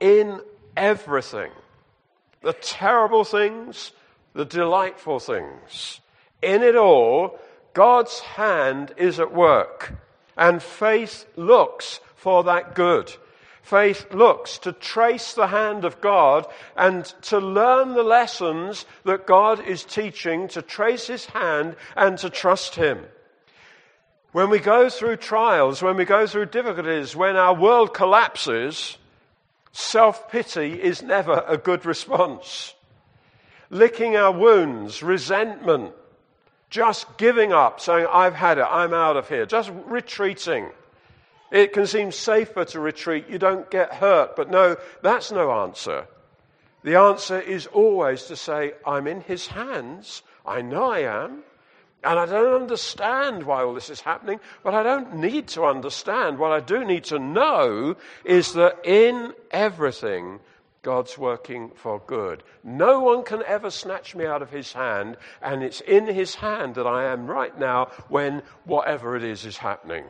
In 0.00 0.40
everything. 0.76 1.52
The 2.42 2.52
terrible 2.52 3.24
things, 3.24 3.92
the 4.34 4.44
delightful 4.44 5.20
things. 5.20 6.00
In 6.42 6.62
it 6.62 6.76
all, 6.76 7.38
God's 7.72 8.20
hand 8.20 8.92
is 8.96 9.18
at 9.18 9.32
work, 9.32 9.94
and 10.36 10.62
faith 10.62 11.26
looks 11.36 12.00
for 12.16 12.44
that 12.44 12.74
good. 12.74 13.14
Faith 13.64 14.12
looks 14.12 14.58
to 14.58 14.72
trace 14.72 15.32
the 15.32 15.46
hand 15.46 15.86
of 15.86 16.02
God 16.02 16.46
and 16.76 17.02
to 17.22 17.38
learn 17.38 17.94
the 17.94 18.02
lessons 18.02 18.84
that 19.04 19.26
God 19.26 19.58
is 19.66 19.84
teaching, 19.84 20.48
to 20.48 20.60
trace 20.60 21.06
his 21.06 21.24
hand 21.24 21.74
and 21.96 22.18
to 22.18 22.28
trust 22.28 22.74
him. 22.74 23.06
When 24.32 24.50
we 24.50 24.58
go 24.58 24.90
through 24.90 25.16
trials, 25.16 25.82
when 25.82 25.96
we 25.96 26.04
go 26.04 26.26
through 26.26 26.46
difficulties, 26.46 27.16
when 27.16 27.36
our 27.36 27.54
world 27.54 27.94
collapses, 27.94 28.98
self 29.72 30.30
pity 30.30 30.82
is 30.82 31.02
never 31.02 31.42
a 31.48 31.56
good 31.56 31.86
response. 31.86 32.74
Licking 33.70 34.14
our 34.14 34.32
wounds, 34.32 35.02
resentment, 35.02 35.94
just 36.68 37.16
giving 37.16 37.54
up, 37.54 37.80
saying, 37.80 38.06
I've 38.12 38.34
had 38.34 38.58
it, 38.58 38.66
I'm 38.68 38.92
out 38.92 39.16
of 39.16 39.30
here, 39.30 39.46
just 39.46 39.72
retreating 39.86 40.68
it 41.50 41.72
can 41.72 41.86
seem 41.86 42.12
safer 42.12 42.64
to 42.66 42.80
retreat. 42.80 43.28
You 43.28 43.38
don't 43.38 43.70
get 43.70 43.94
hurt. 43.94 44.36
But 44.36 44.50
no, 44.50 44.76
that's 45.02 45.30
no 45.30 45.52
answer. 45.62 46.06
The 46.82 46.96
answer 46.96 47.40
is 47.40 47.66
always 47.66 48.24
to 48.24 48.36
say, 48.36 48.72
I'm 48.86 49.06
in 49.06 49.22
his 49.22 49.46
hands. 49.46 50.22
I 50.44 50.62
know 50.62 50.90
I 50.90 51.00
am. 51.00 51.42
And 52.02 52.18
I 52.18 52.26
don't 52.26 52.60
understand 52.60 53.44
why 53.44 53.62
all 53.62 53.72
this 53.72 53.88
is 53.88 54.02
happening, 54.02 54.38
but 54.62 54.74
I 54.74 54.82
don't 54.82 55.16
need 55.16 55.48
to 55.48 55.64
understand. 55.64 56.38
What 56.38 56.52
I 56.52 56.60
do 56.60 56.84
need 56.84 57.04
to 57.04 57.18
know 57.18 57.96
is 58.26 58.52
that 58.52 58.84
in 58.84 59.32
everything, 59.50 60.40
God's 60.82 61.16
working 61.16 61.70
for 61.74 62.02
good. 62.06 62.42
No 62.62 63.00
one 63.00 63.24
can 63.24 63.42
ever 63.46 63.70
snatch 63.70 64.14
me 64.14 64.26
out 64.26 64.42
of 64.42 64.50
his 64.50 64.74
hand, 64.74 65.16
and 65.40 65.62
it's 65.62 65.80
in 65.80 66.06
his 66.06 66.34
hand 66.34 66.74
that 66.74 66.86
I 66.86 67.06
am 67.06 67.26
right 67.26 67.58
now 67.58 67.86
when 68.08 68.42
whatever 68.64 69.16
it 69.16 69.24
is 69.24 69.46
is 69.46 69.56
happening. 69.56 70.04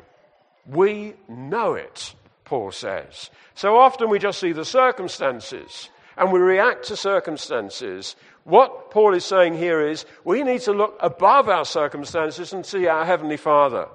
We 0.67 1.15
know 1.29 1.75
it, 1.75 2.15
Paul 2.45 2.73
says. 2.73 3.31
So 3.55 3.77
often 3.77 4.09
we 4.09 4.19
just 4.19 4.41
see 4.41 4.53
the 4.53 4.65
circumstances 4.65 5.91
and 6.17 6.33
we 6.33 6.41
react 6.41 6.87
to 6.87 6.97
circumstances. 6.97 8.17
What 8.45 8.91
Paul 8.91 9.15
is 9.15 9.25
saying 9.25 9.57
here 9.57 9.87
is 9.87 10.07
we 10.25 10.43
need 10.43 10.61
to 10.63 10.73
look 10.73 10.97
above 11.01 11.49
our 11.49 11.65
circumstances 11.65 12.53
and 12.53 12.65
see 12.65 12.87
our 12.87 13.05
Heavenly 13.05 13.37
Father. 13.37 13.89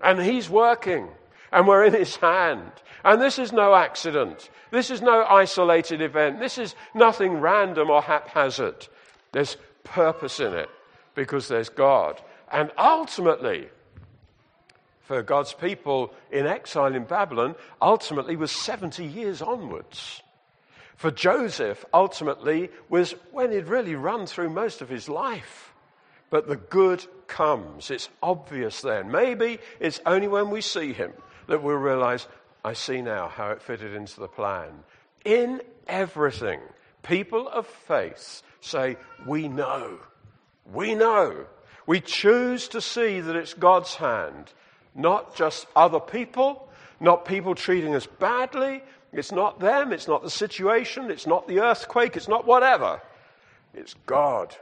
And 0.00 0.20
He's 0.20 0.50
working, 0.50 1.08
and 1.52 1.66
we're 1.66 1.84
in 1.84 1.94
His 1.94 2.16
hand. 2.16 2.72
And 3.04 3.20
this 3.20 3.38
is 3.38 3.52
no 3.52 3.74
accident. 3.74 4.48
This 4.70 4.90
is 4.90 5.02
no 5.02 5.24
isolated 5.24 6.00
event. 6.00 6.40
This 6.40 6.58
is 6.58 6.74
nothing 6.94 7.34
random 7.34 7.90
or 7.90 8.02
haphazard. 8.02 8.88
There's 9.32 9.56
purpose 9.84 10.40
in 10.40 10.54
it 10.54 10.70
because 11.14 11.48
there's 11.48 11.68
God. 11.68 12.20
And 12.50 12.70
ultimately, 12.78 13.68
for 15.04 15.22
God's 15.22 15.52
people 15.52 16.12
in 16.30 16.46
exile 16.46 16.94
in 16.94 17.04
Babylon, 17.04 17.54
ultimately 17.80 18.36
was 18.36 18.50
70 18.50 19.04
years 19.04 19.42
onwards. 19.42 20.22
For 20.96 21.10
Joseph, 21.10 21.84
ultimately, 21.92 22.70
was 22.88 23.12
when 23.30 23.52
he'd 23.52 23.68
really 23.68 23.94
run 23.94 24.26
through 24.26 24.50
most 24.50 24.80
of 24.80 24.88
his 24.88 25.08
life. 25.08 25.72
But 26.30 26.48
the 26.48 26.56
good 26.56 27.04
comes. 27.26 27.90
It's 27.90 28.08
obvious 28.22 28.80
then. 28.80 29.10
Maybe 29.10 29.58
it's 29.80 30.00
only 30.06 30.28
when 30.28 30.50
we 30.50 30.60
see 30.60 30.92
him 30.92 31.12
that 31.48 31.62
we'll 31.62 31.76
realize, 31.76 32.26
I 32.64 32.72
see 32.72 33.02
now 33.02 33.28
how 33.28 33.50
it 33.50 33.62
fitted 33.62 33.94
into 33.94 34.20
the 34.20 34.28
plan. 34.28 34.70
In 35.24 35.60
everything, 35.86 36.60
people 37.02 37.48
of 37.48 37.66
faith 37.66 38.42
say, 38.60 38.96
We 39.26 39.48
know. 39.48 39.98
We 40.72 40.94
know. 40.94 41.46
We 41.86 42.00
choose 42.00 42.68
to 42.68 42.80
see 42.80 43.20
that 43.20 43.36
it's 43.36 43.52
God's 43.52 43.94
hand, 43.96 44.52
not 44.94 45.34
just 45.34 45.66
other 45.74 46.00
people, 46.00 46.68
not 47.00 47.24
people 47.24 47.54
treating 47.54 47.94
us 47.94 48.06
badly. 48.06 48.82
It's 49.12 49.32
not 49.32 49.60
them, 49.60 49.92
it's 49.92 50.08
not 50.08 50.22
the 50.22 50.30
situation, 50.30 51.10
it's 51.10 51.26
not 51.26 51.46
the 51.46 51.60
earthquake, 51.60 52.16
it's 52.16 52.28
not 52.28 52.46
whatever. 52.46 53.00
It's 53.72 53.94
God. 54.06 54.56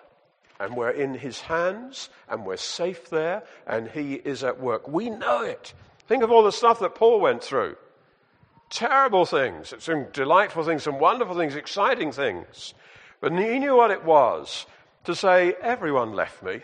And 0.61 0.77
we're 0.77 0.91
in 0.91 1.15
His 1.15 1.41
hands, 1.41 2.11
and 2.29 2.45
we're 2.45 2.57
safe 2.57 3.11
there, 3.11 3.43
and 3.67 3.89
He 3.89 4.15
is 4.15 4.45
at 4.45 4.61
work. 4.61 4.87
We 4.89 5.11
know 5.11 5.43
it. 5.43 5.75
Think 6.07 6.23
of 6.23 6.31
all 6.31 6.43
the 6.43 6.53
stuff 6.53 6.81
that 6.81 6.95
Paul 6.95 7.21
went 7.21 7.43
through 7.43 7.77
terrible 8.73 9.27
things, 9.27 9.75
some 9.79 10.07
delightful 10.13 10.65
things, 10.65 10.83
some 10.83 10.99
wonderful 10.99 11.37
things, 11.37 11.55
exciting 11.55 12.11
things. 12.11 12.75
But 13.21 13.33
he 13.33 13.59
knew 13.59 13.77
what 13.77 13.91
it 13.91 14.05
was 14.05 14.67
to 15.05 15.15
say, 15.15 15.55
Everyone 15.61 16.13
left 16.13 16.43
me. 16.43 16.63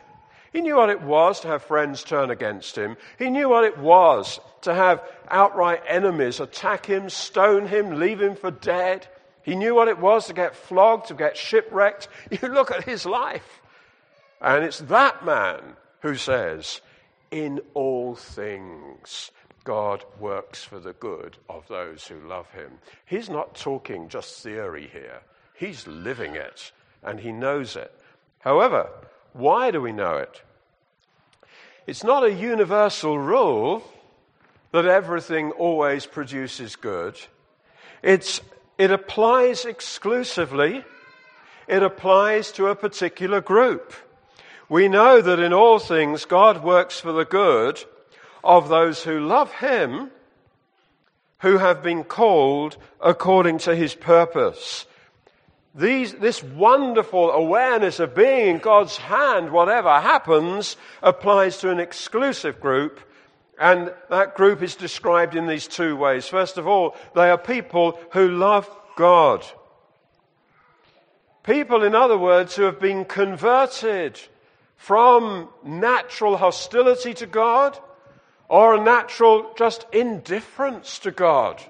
He 0.58 0.62
knew 0.62 0.74
what 0.74 0.90
it 0.90 1.02
was 1.02 1.38
to 1.40 1.48
have 1.48 1.62
friends 1.62 2.02
turn 2.02 2.32
against 2.32 2.76
him. 2.76 2.96
He 3.16 3.30
knew 3.30 3.48
what 3.48 3.62
it 3.62 3.78
was 3.78 4.40
to 4.62 4.74
have 4.74 5.08
outright 5.30 5.82
enemies 5.86 6.40
attack 6.40 6.84
him, 6.84 7.10
stone 7.10 7.68
him, 7.68 8.00
leave 8.00 8.20
him 8.20 8.34
for 8.34 8.50
dead. 8.50 9.06
He 9.42 9.54
knew 9.54 9.72
what 9.76 9.86
it 9.86 10.00
was 10.00 10.26
to 10.26 10.32
get 10.32 10.56
flogged, 10.56 11.06
to 11.06 11.14
get 11.14 11.36
shipwrecked. 11.36 12.08
You 12.32 12.48
look 12.48 12.72
at 12.72 12.82
his 12.82 13.06
life. 13.06 13.62
And 14.40 14.64
it's 14.64 14.80
that 14.80 15.24
man 15.24 15.60
who 16.00 16.16
says, 16.16 16.80
In 17.30 17.60
all 17.74 18.16
things, 18.16 19.30
God 19.62 20.04
works 20.18 20.64
for 20.64 20.80
the 20.80 20.94
good 20.94 21.36
of 21.48 21.68
those 21.68 22.04
who 22.04 22.18
love 22.26 22.50
him. 22.50 22.80
He's 23.06 23.30
not 23.30 23.54
talking 23.54 24.08
just 24.08 24.42
theory 24.42 24.90
here, 24.92 25.20
he's 25.54 25.86
living 25.86 26.34
it, 26.34 26.72
and 27.04 27.20
he 27.20 27.30
knows 27.30 27.76
it. 27.76 27.92
However, 28.40 28.90
why 29.34 29.70
do 29.70 29.80
we 29.80 29.92
know 29.92 30.16
it? 30.16 30.42
It's 31.88 32.04
not 32.04 32.22
a 32.22 32.30
universal 32.30 33.18
rule 33.18 33.82
that 34.72 34.84
everything 34.84 35.52
always 35.52 36.04
produces 36.04 36.76
good. 36.76 37.18
It's, 38.02 38.42
it 38.76 38.90
applies 38.90 39.64
exclusively, 39.64 40.84
it 41.66 41.82
applies 41.82 42.52
to 42.52 42.66
a 42.66 42.76
particular 42.76 43.40
group. 43.40 43.94
We 44.68 44.88
know 44.88 45.22
that 45.22 45.38
in 45.38 45.54
all 45.54 45.78
things 45.78 46.26
God 46.26 46.62
works 46.62 47.00
for 47.00 47.12
the 47.12 47.24
good 47.24 47.82
of 48.44 48.68
those 48.68 49.02
who 49.02 49.20
love 49.20 49.50
him, 49.50 50.10
who 51.38 51.56
have 51.56 51.82
been 51.82 52.04
called 52.04 52.76
according 53.00 53.60
to 53.60 53.74
his 53.74 53.94
purpose. 53.94 54.84
These, 55.78 56.14
this 56.14 56.42
wonderful 56.42 57.30
awareness 57.30 58.00
of 58.00 58.12
being 58.12 58.56
in 58.56 58.58
God's 58.58 58.96
hand, 58.96 59.52
whatever 59.52 60.00
happens, 60.00 60.76
applies 61.04 61.58
to 61.58 61.70
an 61.70 61.78
exclusive 61.78 62.60
group, 62.60 62.98
and 63.60 63.94
that 64.10 64.34
group 64.34 64.60
is 64.60 64.74
described 64.74 65.36
in 65.36 65.46
these 65.46 65.68
two 65.68 65.94
ways. 65.94 66.26
First 66.26 66.58
of 66.58 66.66
all, 66.66 66.96
they 67.14 67.30
are 67.30 67.38
people 67.38 67.96
who 68.12 68.28
love 68.28 68.68
God. 68.96 69.44
People, 71.44 71.84
in 71.84 71.94
other 71.94 72.18
words, 72.18 72.56
who 72.56 72.64
have 72.64 72.80
been 72.80 73.04
converted 73.04 74.18
from 74.76 75.48
natural 75.64 76.36
hostility 76.36 77.14
to 77.14 77.26
God 77.26 77.78
or 78.48 78.74
a 78.74 78.82
natural 78.82 79.52
just 79.56 79.86
indifference 79.92 80.98
to 81.00 81.12
God, 81.12 81.62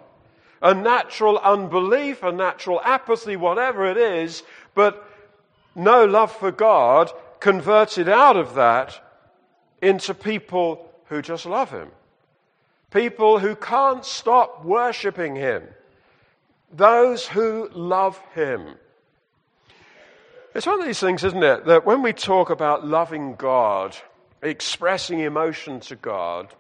a 0.63 0.75
natural 0.75 1.39
unbelief, 1.39 2.23
a 2.23 2.33
natural 2.33 2.81
apathy, 2.83 3.37
whatever 3.37 3.91
it 3.91 3.97
is, 3.97 4.43
but 4.75 5.05
no 5.75 6.05
love 6.05 6.33
for 6.33 6.51
God 6.51 7.13
converted 7.41 8.09
out 8.09 8.37
of 8.37 8.55
that 8.55 9.01
into 9.81 10.15
people 10.15 10.91
who 11.07 11.23
just 11.23 11.47
love 11.47 11.71
Him. 11.71 11.91
People 12.91 13.39
who 13.39 13.55
can't 13.55 14.05
stop 14.05 14.65
worshipping 14.65 15.37
Him. 15.37 15.63
Those 16.73 17.27
who 17.27 17.69
love 17.73 18.21
Him. 18.35 18.75
It's 20.55 20.67
one 20.67 20.81
of 20.81 20.87
these 20.87 20.99
things, 20.99 21.23
isn't 21.23 21.43
it, 21.43 21.67
that 21.67 21.87
when 21.87 22.03
we 22.03 22.13
talk 22.13 22.51
about 22.51 22.87
loving 22.87 23.37
God, 23.37 23.97
expressing 24.43 25.21
emotion 25.21 25.81
to 25.81 25.97
God, 25.97 26.53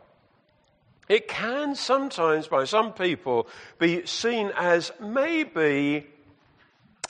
it 1.08 1.28
can 1.28 1.74
sometimes, 1.74 2.48
by 2.48 2.64
some 2.64 2.92
people, 2.92 3.48
be 3.78 4.04
seen 4.06 4.52
as 4.56 4.92
maybe 5.00 6.06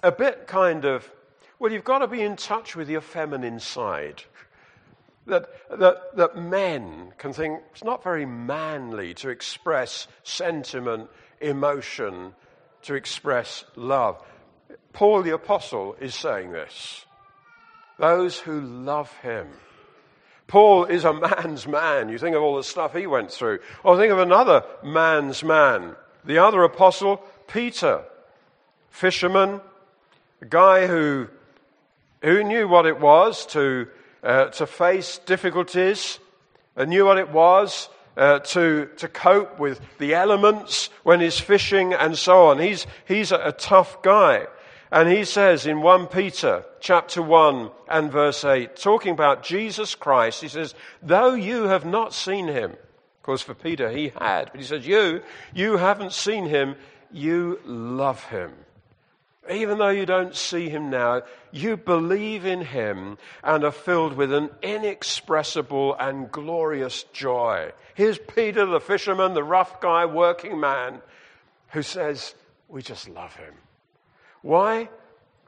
a 0.02 0.12
bit 0.12 0.46
kind 0.46 0.84
of, 0.84 1.10
well, 1.58 1.72
you've 1.72 1.84
got 1.84 1.98
to 1.98 2.06
be 2.06 2.22
in 2.22 2.36
touch 2.36 2.76
with 2.76 2.88
your 2.88 3.00
feminine 3.00 3.58
side. 3.58 4.22
That, 5.26 5.50
that, 5.78 6.16
that 6.16 6.36
men 6.36 7.12
can 7.18 7.32
think 7.32 7.60
it's 7.72 7.84
not 7.84 8.02
very 8.02 8.24
manly 8.24 9.14
to 9.14 9.28
express 9.28 10.06
sentiment, 10.22 11.10
emotion, 11.40 12.34
to 12.82 12.94
express 12.94 13.64
love. 13.76 14.22
Paul 14.92 15.22
the 15.22 15.34
Apostle 15.34 15.96
is 16.00 16.14
saying 16.14 16.52
this. 16.52 17.04
Those 17.98 18.38
who 18.38 18.60
love 18.60 19.12
him 19.18 19.48
Paul 20.48 20.86
is 20.86 21.04
a 21.04 21.12
man's 21.12 21.68
man. 21.68 22.08
You 22.08 22.18
think 22.18 22.34
of 22.34 22.42
all 22.42 22.56
the 22.56 22.64
stuff 22.64 22.94
he 22.94 23.06
went 23.06 23.30
through. 23.30 23.60
Or 23.84 23.96
think 23.96 24.10
of 24.10 24.18
another 24.18 24.64
man's 24.82 25.44
man. 25.44 25.94
The 26.24 26.38
other 26.38 26.64
apostle, 26.64 27.22
Peter, 27.46 28.02
fisherman, 28.90 29.60
a 30.40 30.46
guy 30.46 30.86
who, 30.86 31.28
who 32.22 32.42
knew 32.42 32.66
what 32.66 32.86
it 32.86 32.98
was 32.98 33.46
to, 33.46 33.88
uh, 34.22 34.46
to 34.46 34.66
face 34.66 35.18
difficulties, 35.18 36.18
and 36.76 36.90
knew 36.90 37.04
what 37.04 37.18
it 37.18 37.30
was 37.30 37.88
uh, 38.16 38.38
to, 38.40 38.88
to 38.96 39.06
cope 39.06 39.58
with 39.58 39.80
the 39.98 40.14
elements 40.14 40.88
when 41.02 41.20
he's 41.20 41.38
fishing 41.38 41.92
and 41.92 42.16
so 42.16 42.46
on. 42.46 42.58
He's, 42.58 42.86
he's 43.06 43.32
a, 43.32 43.48
a 43.48 43.52
tough 43.52 44.02
guy. 44.02 44.46
And 44.90 45.08
he 45.08 45.24
says 45.24 45.66
in 45.66 45.82
1 45.82 46.06
Peter 46.06 46.64
chapter 46.80 47.20
1 47.20 47.70
and 47.88 48.10
verse 48.10 48.44
8, 48.44 48.76
talking 48.76 49.12
about 49.12 49.42
Jesus 49.42 49.94
Christ, 49.94 50.40
he 50.40 50.48
says, 50.48 50.74
though 51.02 51.34
you 51.34 51.64
have 51.64 51.84
not 51.84 52.14
seen 52.14 52.48
him, 52.48 52.70
of 52.70 53.22
course 53.22 53.42
for 53.42 53.54
Peter 53.54 53.90
he 53.90 54.12
had, 54.18 54.50
but 54.50 54.60
he 54.60 54.66
says, 54.66 54.86
you, 54.86 55.22
you 55.54 55.76
haven't 55.76 56.14
seen 56.14 56.46
him, 56.46 56.74
you 57.12 57.60
love 57.66 58.24
him. 58.24 58.52
Even 59.50 59.78
though 59.78 59.88
you 59.88 60.04
don't 60.04 60.34
see 60.34 60.68
him 60.68 60.90
now, 60.90 61.22
you 61.52 61.76
believe 61.76 62.44
in 62.44 62.60
him 62.60 63.16
and 63.42 63.64
are 63.64 63.72
filled 63.72 64.14
with 64.14 64.32
an 64.32 64.50
inexpressible 64.62 65.96
and 65.98 66.30
glorious 66.30 67.04
joy. 67.14 67.72
Here's 67.94 68.18
Peter, 68.18 68.66
the 68.66 68.80
fisherman, 68.80 69.32
the 69.32 69.42
rough 69.42 69.80
guy, 69.80 70.04
working 70.04 70.60
man, 70.60 71.00
who 71.68 71.82
says, 71.82 72.34
We 72.68 72.82
just 72.82 73.08
love 73.08 73.34
him. 73.36 73.54
Why? 74.42 74.88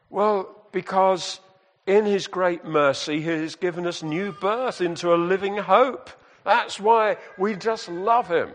Well, 0.08 0.54
because 0.72 1.40
in 1.86 2.04
his 2.06 2.26
great 2.26 2.64
mercy, 2.64 3.20
he 3.20 3.28
has 3.28 3.56
given 3.56 3.86
us 3.86 4.02
new 4.02 4.32
birth 4.32 4.80
into 4.80 5.14
a 5.14 5.16
living 5.16 5.56
hope. 5.56 6.10
That's 6.44 6.80
why 6.80 7.16
we 7.38 7.54
just 7.54 7.88
love 7.88 8.28
him. 8.28 8.50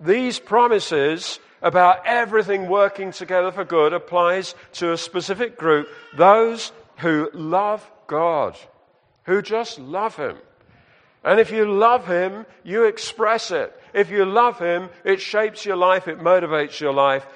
these 0.00 0.38
promises 0.38 1.38
about 1.62 2.06
everything 2.06 2.68
working 2.68 3.12
together 3.12 3.52
for 3.52 3.64
good 3.64 3.92
applies 3.92 4.54
to 4.72 4.92
a 4.92 4.96
specific 4.96 5.58
group, 5.58 5.88
those 6.16 6.72
who 6.98 7.30
love 7.34 7.88
God, 8.06 8.56
who 9.24 9.42
just 9.42 9.78
love 9.78 10.16
Him. 10.16 10.36
And 11.22 11.38
if 11.38 11.50
you 11.50 11.70
love 11.70 12.06
Him, 12.06 12.46
you 12.64 12.84
express 12.84 13.50
it. 13.50 13.74
If 13.92 14.10
you 14.10 14.24
love 14.24 14.58
Him, 14.58 14.88
it 15.04 15.20
shapes 15.20 15.66
your 15.66 15.76
life, 15.76 16.08
it 16.08 16.18
motivates 16.18 16.80
your 16.80 16.94
life. 16.94 17.26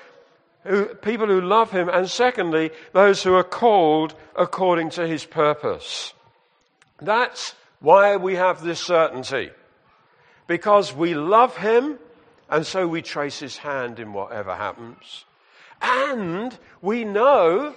Who, 0.64 0.86
people 0.86 1.26
who 1.26 1.40
love 1.40 1.70
Him, 1.70 1.88
and 1.88 2.08
secondly, 2.08 2.70
those 2.92 3.22
who 3.22 3.34
are 3.34 3.44
called 3.44 4.14
according 4.34 4.90
to 4.90 5.06
His 5.06 5.24
purpose. 5.24 6.14
That's 7.00 7.54
why 7.80 8.16
we 8.16 8.36
have 8.36 8.62
this 8.62 8.80
certainty. 8.80 9.50
Because 10.46 10.94
we 10.94 11.14
love 11.14 11.56
Him, 11.56 11.98
and 12.48 12.66
so 12.66 12.86
we 12.88 13.02
trace 13.02 13.38
His 13.38 13.58
hand 13.58 14.00
in 14.00 14.12
whatever 14.12 14.54
happens. 14.54 15.24
And 15.82 16.56
we 16.80 17.04
know 17.04 17.74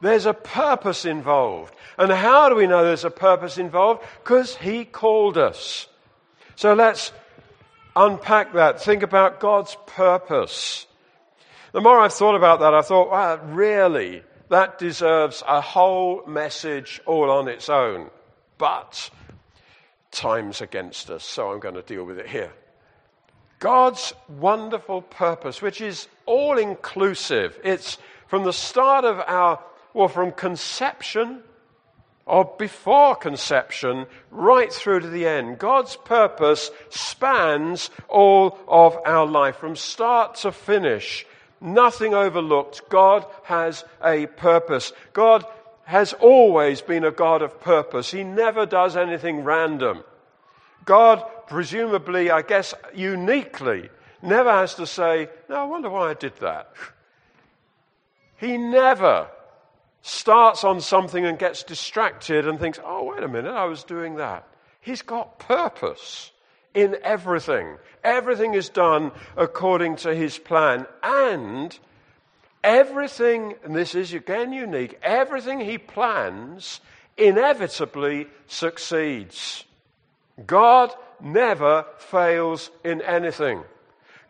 there's 0.00 0.26
a 0.26 0.34
purpose 0.34 1.04
involved. 1.04 1.74
And 1.96 2.10
how 2.10 2.48
do 2.48 2.56
we 2.56 2.66
know 2.66 2.84
there's 2.84 3.04
a 3.04 3.10
purpose 3.10 3.56
involved? 3.56 4.02
Because 4.22 4.56
He 4.56 4.84
called 4.84 5.38
us. 5.38 5.86
So 6.56 6.74
let's 6.74 7.12
unpack 7.94 8.52
that. 8.54 8.82
Think 8.82 9.02
about 9.02 9.40
God's 9.40 9.76
purpose. 9.86 10.86
The 11.76 11.82
more 11.82 12.00
I've 12.00 12.14
thought 12.14 12.36
about 12.36 12.60
that, 12.60 12.72
I 12.72 12.80
thought, 12.80 13.10
wow, 13.10 13.38
really, 13.52 14.22
that 14.48 14.78
deserves 14.78 15.42
a 15.46 15.60
whole 15.60 16.24
message 16.26 17.02
all 17.04 17.28
on 17.28 17.48
its 17.48 17.68
own. 17.68 18.08
But 18.56 19.10
time's 20.10 20.62
against 20.62 21.10
us, 21.10 21.22
so 21.22 21.52
I'm 21.52 21.60
going 21.60 21.74
to 21.74 21.82
deal 21.82 22.04
with 22.04 22.18
it 22.18 22.28
here. 22.28 22.50
God's 23.58 24.14
wonderful 24.26 25.02
purpose, 25.02 25.60
which 25.60 25.82
is 25.82 26.08
all 26.24 26.56
inclusive. 26.56 27.60
It's 27.62 27.98
from 28.26 28.44
the 28.44 28.54
start 28.54 29.04
of 29.04 29.18
our 29.26 29.62
well, 29.92 30.08
from 30.08 30.32
conception 30.32 31.42
or 32.24 32.54
before 32.56 33.16
conception 33.16 34.06
right 34.30 34.72
through 34.72 35.00
to 35.00 35.08
the 35.08 35.26
end. 35.26 35.58
God's 35.58 35.96
purpose 35.96 36.70
spans 36.88 37.90
all 38.08 38.58
of 38.66 38.96
our 39.04 39.26
life 39.26 39.56
from 39.56 39.76
start 39.76 40.36
to 40.36 40.52
finish. 40.52 41.26
Nothing 41.60 42.14
overlooked. 42.14 42.88
God 42.88 43.26
has 43.44 43.84
a 44.04 44.26
purpose. 44.26 44.92
God 45.12 45.44
has 45.84 46.12
always 46.14 46.82
been 46.82 47.04
a 47.04 47.10
God 47.10 47.42
of 47.42 47.60
purpose. 47.60 48.10
He 48.10 48.24
never 48.24 48.66
does 48.66 48.96
anything 48.96 49.44
random. 49.44 50.02
God, 50.84 51.24
presumably, 51.48 52.30
I 52.30 52.42
guess 52.42 52.74
uniquely, 52.94 53.88
never 54.22 54.50
has 54.50 54.74
to 54.74 54.86
say, 54.86 55.28
No, 55.48 55.56
I 55.56 55.64
wonder 55.64 55.90
why 55.90 56.10
I 56.10 56.14
did 56.14 56.36
that. 56.36 56.72
He 58.36 58.58
never 58.58 59.28
starts 60.06 60.62
on 60.62 60.80
something 60.80 61.24
and 61.24 61.38
gets 61.38 61.64
distracted 61.64 62.46
and 62.46 62.60
thinks, 62.60 62.78
oh, 62.84 63.04
wait 63.04 63.24
a 63.24 63.28
minute, 63.28 63.52
I 63.52 63.64
was 63.64 63.82
doing 63.82 64.16
that. 64.16 64.46
He's 64.80 65.02
got 65.02 65.40
purpose 65.40 66.30
in 66.76 66.96
everything. 67.02 67.78
Everything 68.04 68.54
is 68.54 68.68
done 68.68 69.10
according 69.36 69.96
to 69.96 70.14
his 70.14 70.38
plan. 70.38 70.86
And 71.02 71.76
everything, 72.62 73.54
and 73.64 73.74
this 73.74 73.94
is 73.96 74.12
again 74.12 74.52
unique, 74.52 74.98
everything 75.02 75.58
he 75.58 75.78
plans 75.78 76.80
inevitably 77.16 78.28
succeeds. 78.46 79.64
God 80.46 80.92
never 81.18 81.86
fails 81.96 82.70
in 82.84 83.00
anything. 83.00 83.64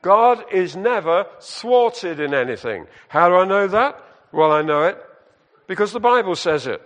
God 0.02 0.44
is 0.52 0.76
never 0.76 1.26
thwarted 1.40 2.20
in 2.20 2.32
anything. 2.32 2.86
How 3.08 3.28
do 3.28 3.34
I 3.34 3.44
know 3.44 3.66
that? 3.66 4.00
Well, 4.30 4.52
I 4.52 4.62
know 4.62 4.84
it 4.84 5.02
because 5.66 5.92
the 5.92 5.98
Bible 5.98 6.36
says 6.36 6.68
it 6.68 6.80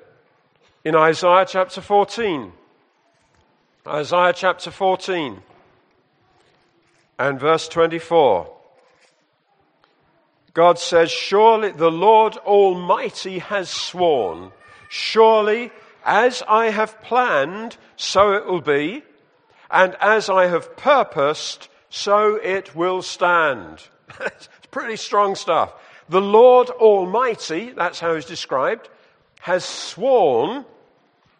in 0.86 0.96
Isaiah 0.96 1.44
chapter 1.46 1.82
14. 1.82 2.52
Isaiah 3.86 4.32
chapter 4.34 4.70
14 4.70 5.42
and 7.20 7.38
verse 7.38 7.68
24. 7.68 8.50
God 10.54 10.78
says, 10.78 11.10
Surely 11.10 11.70
the 11.70 11.90
Lord 11.90 12.38
Almighty 12.38 13.40
has 13.40 13.68
sworn, 13.68 14.52
surely 14.88 15.70
as 16.02 16.42
I 16.48 16.70
have 16.70 17.02
planned, 17.02 17.76
so 17.96 18.32
it 18.32 18.46
will 18.46 18.62
be, 18.62 19.02
and 19.70 19.94
as 20.00 20.30
I 20.30 20.46
have 20.46 20.78
purposed, 20.78 21.68
so 21.90 22.36
it 22.36 22.74
will 22.74 23.02
stand. 23.02 23.82
it's 24.20 24.48
pretty 24.70 24.96
strong 24.96 25.34
stuff. 25.34 25.74
The 26.08 26.22
Lord 26.22 26.70
Almighty, 26.70 27.72
that's 27.72 28.00
how 28.00 28.14
he's 28.14 28.24
described, 28.24 28.88
has 29.40 29.62
sworn, 29.62 30.64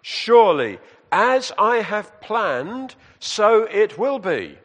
surely, 0.03 0.79
as 1.11 1.53
I 1.59 1.77
have 1.77 2.21
planned, 2.21 2.97
so 3.19 3.65
it 3.65 3.99
will 3.99 4.19
be. 4.19 4.59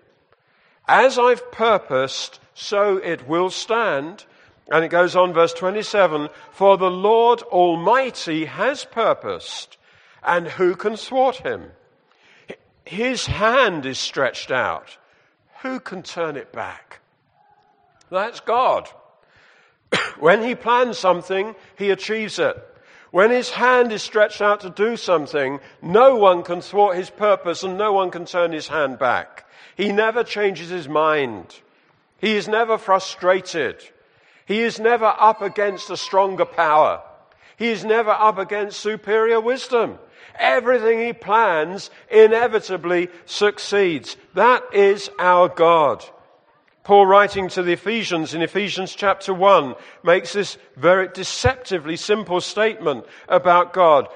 As 0.88 1.17
I've 1.17 1.52
purposed, 1.52 2.39
so 2.54 2.98
it 2.98 3.28
will 3.28 3.50
stand. 3.50 4.26
And 4.71 4.84
it 4.84 4.89
goes 4.89 5.15
on, 5.15 5.34
verse 5.34 5.54
27 5.54 6.30
For 6.52 6.78
the 6.78 6.91
Lord 6.91 7.41
Almighty 7.43 8.45
has 8.45 8.86
purposed, 8.86 9.78
and 10.24 10.48
who 10.48 10.76
can 10.76 10.95
thwart 10.95 11.38
him? 11.38 11.71
His 12.86 13.26
hand 13.26 13.86
is 13.86 13.98
stretched 13.98 14.52
out. 14.52 14.98
Who 15.62 15.80
can 15.80 16.04
turn 16.04 16.36
it 16.36 16.52
back? 16.52 17.00
That's 18.12 18.39
God. 18.39 18.88
when 20.19 20.43
he 20.43 20.54
plans 20.54 20.98
something, 21.00 21.56
he 21.78 21.89
achieves 21.89 22.38
it. 22.38 22.56
When 23.12 23.32
his 23.32 23.50
hand 23.50 23.91
is 23.91 24.04
stretched 24.04 24.41
out 24.41 24.60
to 24.62 24.69
do 24.69 24.98
something, 24.98 25.60
no 25.82 26.15
one 26.15 26.43
can 26.43 26.62
thwart 26.62 26.98
his 26.98 27.10
purpose 27.10 27.63
and 27.63 27.78
no 27.78 27.93
one 27.93 28.12
can 28.12 28.26
turn 28.26 28.52
his 28.52 28.67
hand 28.67 29.00
back. 29.00 29.44
He 29.76 29.92
never 29.92 30.24
changes 30.24 30.70
his 30.70 30.88
mind. 30.88 31.56
He 32.20 32.36
is 32.36 32.48
never 32.48 32.78
frustrated. 32.78 33.84
He 34.46 34.62
is 34.62 34.80
never 34.80 35.06
up 35.06 35.42
against 35.42 35.90
a 35.90 35.98
stronger 35.98 36.46
power. 36.46 37.02
He 37.58 37.70
is 37.70 37.84
never 37.84 38.12
up 38.12 38.38
against 38.38 38.80
superior 38.80 39.40
wisdom. 39.40 39.98
Everything 40.38 41.00
he 41.00 41.14
plans 41.14 41.90
inevitably 42.10 43.10
succeeds. 43.26 44.18
That 44.34 44.64
is 44.74 45.10
our 45.20 45.50
God. 45.50 46.04
Paul, 46.84 47.08
writing 47.08 47.48
to 47.50 47.64
the 47.64 47.74
Ephesians 47.74 48.34
in 48.36 48.44
Ephesians 48.44 48.94
chapter 48.94 49.34
1, 49.34 49.74
makes 50.04 50.34
this 50.34 50.58
very 50.76 51.08
deceptively 51.08 51.96
simple 51.96 52.40
statement 52.42 53.06
about 53.28 53.74
God. 53.74 54.08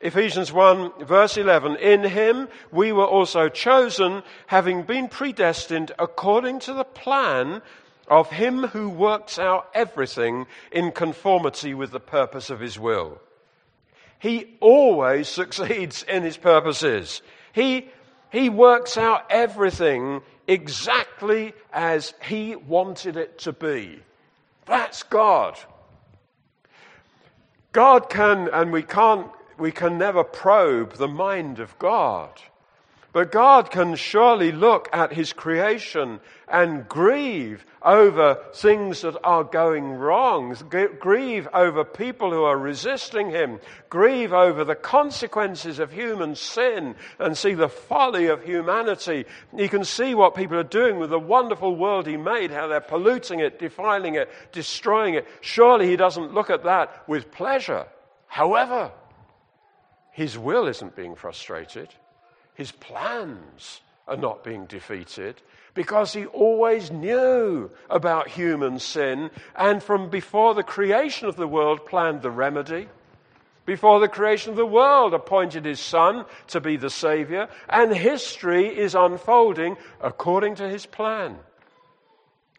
Ephesians 0.00 0.52
1 0.52 1.04
verse 1.04 1.36
11, 1.36 1.76
in 1.76 2.04
him 2.04 2.48
we 2.70 2.92
were 2.92 3.06
also 3.06 3.48
chosen, 3.48 4.22
having 4.46 4.82
been 4.82 5.08
predestined 5.08 5.92
according 5.98 6.60
to 6.60 6.72
the 6.72 6.84
plan 6.84 7.60
of 8.06 8.30
him 8.30 8.68
who 8.68 8.88
works 8.88 9.38
out 9.38 9.68
everything 9.74 10.46
in 10.70 10.92
conformity 10.92 11.74
with 11.74 11.90
the 11.90 12.00
purpose 12.00 12.48
of 12.48 12.60
his 12.60 12.78
will. 12.78 13.20
He 14.18 14.56
always 14.60 15.28
succeeds 15.28 16.04
in 16.04 16.22
his 16.22 16.36
purposes. 16.36 17.22
He, 17.52 17.88
he 18.30 18.48
works 18.50 18.96
out 18.96 19.24
everything 19.30 20.22
exactly 20.48 21.52
as 21.72 22.14
He 22.24 22.56
wanted 22.56 23.16
it 23.16 23.38
to 23.40 23.52
be. 23.52 24.00
That's 24.66 25.04
God. 25.04 25.58
God 27.72 28.10
can, 28.10 28.48
and 28.52 28.72
we 28.72 28.82
can't, 28.82 29.30
we 29.58 29.72
can 29.72 29.98
never 29.98 30.24
probe 30.24 30.94
the 30.94 31.08
mind 31.08 31.58
of 31.58 31.78
God. 31.78 32.30
But 33.10 33.32
God 33.32 33.70
can 33.70 33.96
surely 33.96 34.52
look 34.52 34.88
at 34.92 35.14
His 35.14 35.32
creation 35.32 36.20
and 36.46 36.86
grieve 36.88 37.64
over 37.82 38.38
things 38.54 39.00
that 39.00 39.16
are 39.24 39.44
going 39.44 39.92
wrong, 39.92 40.54
grieve 41.00 41.48
over 41.54 41.84
people 41.84 42.30
who 42.30 42.44
are 42.44 42.58
resisting 42.58 43.30
Him, 43.30 43.60
grieve 43.88 44.34
over 44.34 44.62
the 44.62 44.74
consequences 44.74 45.78
of 45.78 45.90
human 45.90 46.34
sin, 46.34 46.96
and 47.18 47.36
see 47.36 47.54
the 47.54 47.70
folly 47.70 48.26
of 48.26 48.44
humanity. 48.44 49.24
He 49.56 49.68
can 49.68 49.84
see 49.84 50.14
what 50.14 50.34
people 50.34 50.58
are 50.58 50.62
doing 50.62 50.98
with 50.98 51.08
the 51.08 51.18
wonderful 51.18 51.74
world 51.74 52.06
He 52.06 52.18
made, 52.18 52.50
how 52.50 52.66
they're 52.66 52.80
polluting 52.80 53.40
it, 53.40 53.58
defiling 53.58 54.16
it, 54.16 54.30
destroying 54.52 55.14
it. 55.14 55.26
Surely 55.40 55.88
He 55.88 55.96
doesn't 55.96 56.34
look 56.34 56.50
at 56.50 56.64
that 56.64 57.08
with 57.08 57.32
pleasure. 57.32 57.86
However, 58.26 58.92
His 60.18 60.36
will 60.36 60.66
isn't 60.66 60.96
being 60.96 61.14
frustrated. 61.14 61.94
His 62.54 62.72
plans 62.72 63.82
are 64.08 64.16
not 64.16 64.42
being 64.42 64.66
defeated 64.66 65.40
because 65.74 66.12
he 66.12 66.26
always 66.26 66.90
knew 66.90 67.70
about 67.88 68.26
human 68.26 68.80
sin 68.80 69.30
and 69.54 69.80
from 69.80 70.10
before 70.10 70.54
the 70.54 70.64
creation 70.64 71.28
of 71.28 71.36
the 71.36 71.46
world 71.46 71.86
planned 71.86 72.22
the 72.22 72.32
remedy. 72.32 72.88
Before 73.64 74.00
the 74.00 74.08
creation 74.08 74.50
of 74.50 74.56
the 74.56 74.66
world, 74.66 75.14
appointed 75.14 75.64
his 75.64 75.78
son 75.78 76.24
to 76.48 76.60
be 76.60 76.76
the 76.76 76.90
savior, 76.90 77.48
and 77.68 77.96
history 77.96 78.76
is 78.76 78.96
unfolding 78.96 79.76
according 80.00 80.56
to 80.56 80.68
his 80.68 80.84
plan. 80.84 81.38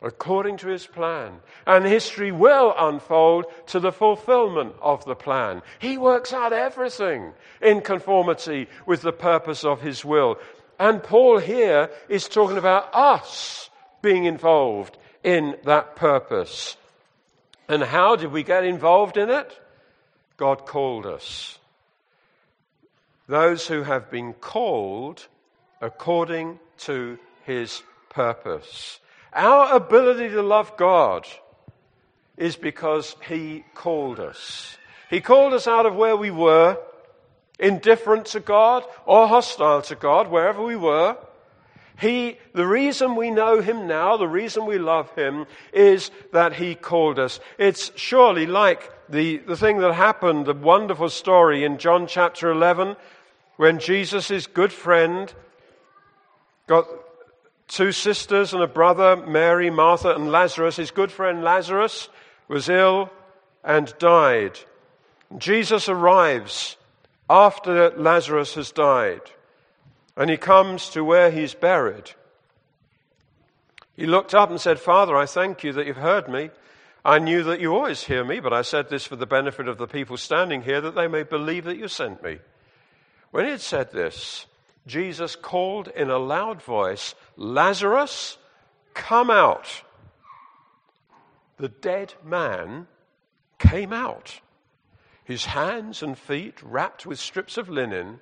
According 0.02 0.58
to 0.58 0.68
his 0.68 0.88
plan. 0.88 1.40
And 1.68 1.86
history 1.86 2.32
will 2.32 2.74
unfold 2.78 3.46
to 3.68 3.80
the 3.80 3.92
fulfillment 3.92 4.76
of 4.82 5.04
the 5.06 5.16
plan. 5.16 5.62
He 5.80 5.98
works 5.98 6.34
out 6.34 6.54
everything 6.54 7.34
in 7.62 7.82
conformity 7.82 8.68
with 8.86 9.02
the 9.02 9.12
purpose 9.12 9.64
of 9.64 9.82
his 9.82 10.06
will. 10.06 10.38
And 10.80 11.04
Paul 11.04 11.40
here 11.40 11.90
is 12.08 12.30
talking 12.30 12.58
about 12.58 12.90
us 12.94 13.70
being 14.02 14.24
involved 14.24 14.98
in 15.24 15.58
that 15.66 15.96
purpose. 15.98 16.78
And 17.68 17.84
how 17.84 18.16
did 18.16 18.32
we 18.32 18.44
get 18.44 18.64
involved 18.64 19.18
in 19.18 19.30
it? 19.30 19.60
God 20.38 20.66
called 20.66 21.06
us. 21.06 21.58
Those 23.28 23.68
who 23.68 23.84
have 23.84 24.10
been 24.10 24.34
called 24.34 25.28
according 25.82 26.60
to 26.80 27.20
his 27.46 27.84
purpose. 28.10 29.00
Our 29.34 29.76
ability 29.76 30.30
to 30.30 30.42
love 30.42 30.76
God 30.78 31.28
is 32.38 32.56
because 32.56 33.16
He 33.28 33.64
called 33.76 34.20
us. 34.20 34.78
He 35.10 35.22
called 35.22 35.54
us 35.54 35.68
out 35.68 35.86
of 35.86 35.96
where 35.96 36.16
we 36.16 36.32
were, 36.32 36.78
indifferent 37.60 38.26
to 38.28 38.40
God 38.40 38.84
or 39.06 39.28
hostile 39.28 39.82
to 39.84 39.96
God, 39.96 40.30
wherever 40.30 40.64
we 40.64 40.76
were. 40.76 41.18
He, 42.00 42.38
the 42.54 42.66
reason 42.66 43.16
we 43.16 43.30
know 43.30 43.62
Him 43.62 43.86
now, 43.86 44.16
the 44.16 44.28
reason 44.28 44.66
we 44.66 44.78
love 44.78 45.14
Him, 45.16 45.46
is 45.74 46.12
that 46.32 46.54
He 46.54 46.74
called 46.74 47.20
us. 47.20 47.40
It's 47.58 47.92
surely 47.96 48.46
like 48.46 48.90
the, 49.10 49.38
the 49.40 49.58
thing 49.58 49.80
that 49.80 49.94
happened, 49.94 50.46
the 50.46 50.54
wonderful 50.54 51.10
story 51.10 51.66
in 51.66 51.78
John 51.78 52.08
chapter 52.08 52.50
11, 52.52 52.96
when 53.58 53.80
Jesus' 53.80 54.48
good 54.48 54.72
friend 54.72 55.34
got 56.68 56.86
two 57.70 57.92
sisters 57.94 58.54
and 58.54 58.62
a 58.62 58.68
brother, 58.68 59.16
Mary, 59.16 59.70
Martha, 59.70 60.14
and 60.14 60.32
Lazarus. 60.32 60.76
His 60.76 60.92
good 60.92 61.12
friend 61.12 61.44
Lazarus 61.44 62.10
was 62.50 62.68
ill 62.68 63.10
and 63.64 63.94
died. 64.00 64.60
Jesus 65.38 65.88
arrives 65.88 66.76
after 67.30 67.92
Lazarus 67.92 68.56
has 68.56 68.72
died, 68.72 69.22
and 70.18 70.30
he 70.30 70.38
comes 70.38 70.90
to 70.90 71.04
where 71.04 71.30
he's 71.30 71.54
buried. 71.54 72.12
He 73.96 74.08
looked 74.08 74.34
up 74.34 74.50
and 74.50 74.60
said, 74.60 74.80
Father, 74.80 75.16
I 75.16 75.28
thank 75.28 75.64
you 75.64 75.72
that 75.74 75.86
you've 75.86 75.98
heard 75.98 76.28
me. 76.28 76.50
I 77.06 77.20
knew 77.20 77.44
that 77.44 77.62
you 77.62 77.74
always 77.74 78.04
hear 78.04 78.24
me, 78.24 78.40
but 78.40 78.54
I 78.54 78.64
said 78.64 78.90
this 78.90 79.06
for 79.06 79.16
the 79.16 79.26
benefit 79.26 79.68
of 79.68 79.78
the 79.78 79.88
people 79.88 80.18
standing 80.18 80.64
here, 80.64 80.82
that 80.82 80.96
they 80.96 81.08
may 81.08 81.24
believe 81.24 81.66
that 81.66 81.78
you 81.78 81.88
sent 81.88 82.24
me. 82.24 82.40
When 83.32 83.46
he 83.46 83.52
had 83.52 83.62
said 83.62 83.92
this, 83.92 84.48
Jesus 84.88 85.36
called 85.36 85.88
in 85.90 86.10
a 86.10 86.18
loud 86.18 86.62
voice, 86.62 87.16
Lazarus, 87.36 88.38
come 88.94 89.30
out. 89.30 89.84
The 91.58 91.70
dead 91.70 92.14
man 92.24 92.88
came 93.58 93.92
out, 93.92 94.40
his 95.24 95.46
hands 95.46 96.02
and 96.02 96.18
feet 96.18 96.62
wrapped 96.64 97.06
with 97.06 97.20
strips 97.20 97.58
of 97.58 97.70
linen 97.70 98.20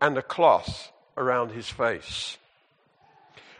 and 0.00 0.16
a 0.18 0.22
cloth 0.22 0.92
around 1.16 1.50
his 1.50 1.68
face. 1.68 2.36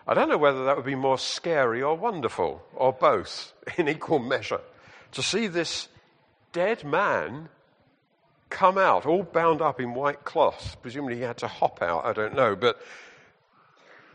I 0.07 0.14
don't 0.14 0.29
know 0.29 0.38
whether 0.38 0.64
that 0.66 0.77
would 0.77 0.87
be 0.87 0.94
more 0.94 1.18
scary 1.18 1.83
or 1.83 1.96
wonderful, 1.96 2.62
or 2.75 2.92
both 2.92 3.53
in 3.77 3.88
equal 3.88 4.20
measure, 4.20 4.61
to 5.12 5.22
see 5.22 5.46
this 5.46 5.88
dead 6.53 6.85
man 6.85 7.49
come 8.50 8.78
out, 8.78 9.06
all 9.06 9.22
bound 9.22 9.61
up 9.61 9.80
in 9.80 9.94
white 9.94 10.24
cloth. 10.24 10.76
Presumably 10.82 11.16
he 11.16 11.22
had 11.22 11.38
to 11.38 11.48
hop 11.48 11.82
out, 11.82 12.04
I 12.04 12.12
don't 12.12 12.35
know. 12.35 12.56
But 12.56 12.80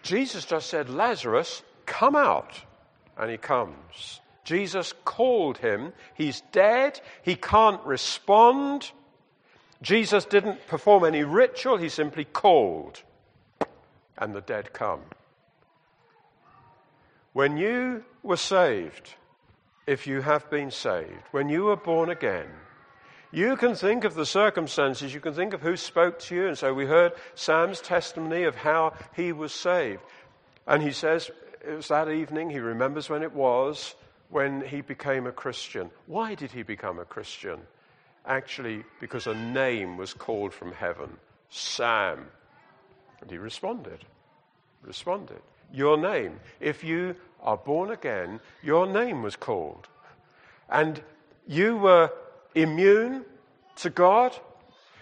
Jesus 0.04 0.46
just 0.46 0.70
said, 0.70 0.90
Lazarus, 0.90 1.64
come 1.86 2.16
out. 2.16 2.60
And 3.18 3.30
he 3.30 3.38
comes. 3.38 4.22
Jesus 4.44 4.94
called 5.06 5.58
him. 5.60 5.94
He's 6.16 6.42
dead. 6.52 7.00
He 7.22 7.36
can't 7.36 7.84
respond. 7.86 8.92
Jesus 9.82 10.26
didn't 10.26 10.68
perform 10.68 11.04
any 11.04 11.24
ritual. 11.24 11.78
He 11.78 11.90
simply 11.90 12.26
called. 12.26 13.02
And 14.18 14.34
the 14.34 14.42
dead 14.42 14.74
come. 14.74 15.02
When 17.34 17.58
you 17.58 18.04
were 18.24 18.38
saved, 18.38 19.16
if 19.88 20.08
you 20.08 20.22
have 20.22 20.50
been 20.50 20.72
saved, 20.72 21.24
when 21.32 21.50
you 21.50 21.66
were 21.66 21.78
born 21.78 22.10
again, 22.10 22.48
you 23.32 23.56
can 23.56 23.76
think 23.76 24.04
of 24.04 24.14
the 24.14 24.26
circumstances, 24.26 25.14
you 25.14 25.20
can 25.20 25.34
think 25.34 25.54
of 25.54 25.62
who 25.62 25.78
spoke 25.78 26.20
to 26.20 26.36
you. 26.36 26.48
And 26.48 26.58
so 26.58 26.74
we 26.74 26.86
heard 26.86 27.14
Sam's 27.36 27.80
testimony 27.80 28.44
of 28.44 28.56
how 28.56 28.94
he 29.16 29.32
was 29.32 29.54
saved. 29.54 30.02
And 30.68 30.84
he 30.84 30.92
says 30.92 31.32
it 31.66 31.76
was 31.76 31.88
that 31.88 32.10
evening, 32.10 32.50
he 32.50 32.60
remembers 32.60 33.10
when 33.10 33.24
it 33.24 33.34
was, 33.34 33.96
when 34.30 34.62
he 34.62 34.82
became 34.82 35.28
a 35.28 35.32
Christian. 35.32 35.90
Why 36.08 36.36
did 36.36 36.52
he 36.52 36.64
become 36.64 37.00
a 37.00 37.06
Christian? 37.06 37.60
Actually, 38.26 38.84
because 39.00 39.28
a 39.28 39.34
name 39.34 39.98
was 39.98 40.14
called 40.14 40.54
from 40.54 40.72
heaven 40.72 41.10
Sam. 41.50 42.28
And 43.22 43.30
he 43.30 43.38
responded. 43.38 44.06
Responded. 44.82 45.42
Your 45.74 45.98
name. 45.98 46.40
If 46.60 46.84
you 46.84 47.16
are 47.42 47.58
born 47.58 47.92
again, 47.92 48.40
your 48.64 48.88
name 48.88 49.22
was 49.22 49.36
called. 49.36 49.88
And 50.70 51.02
you 51.48 51.78
were 51.78 52.12
immune 52.56 53.26
to 53.78 53.90
God, 53.90 54.36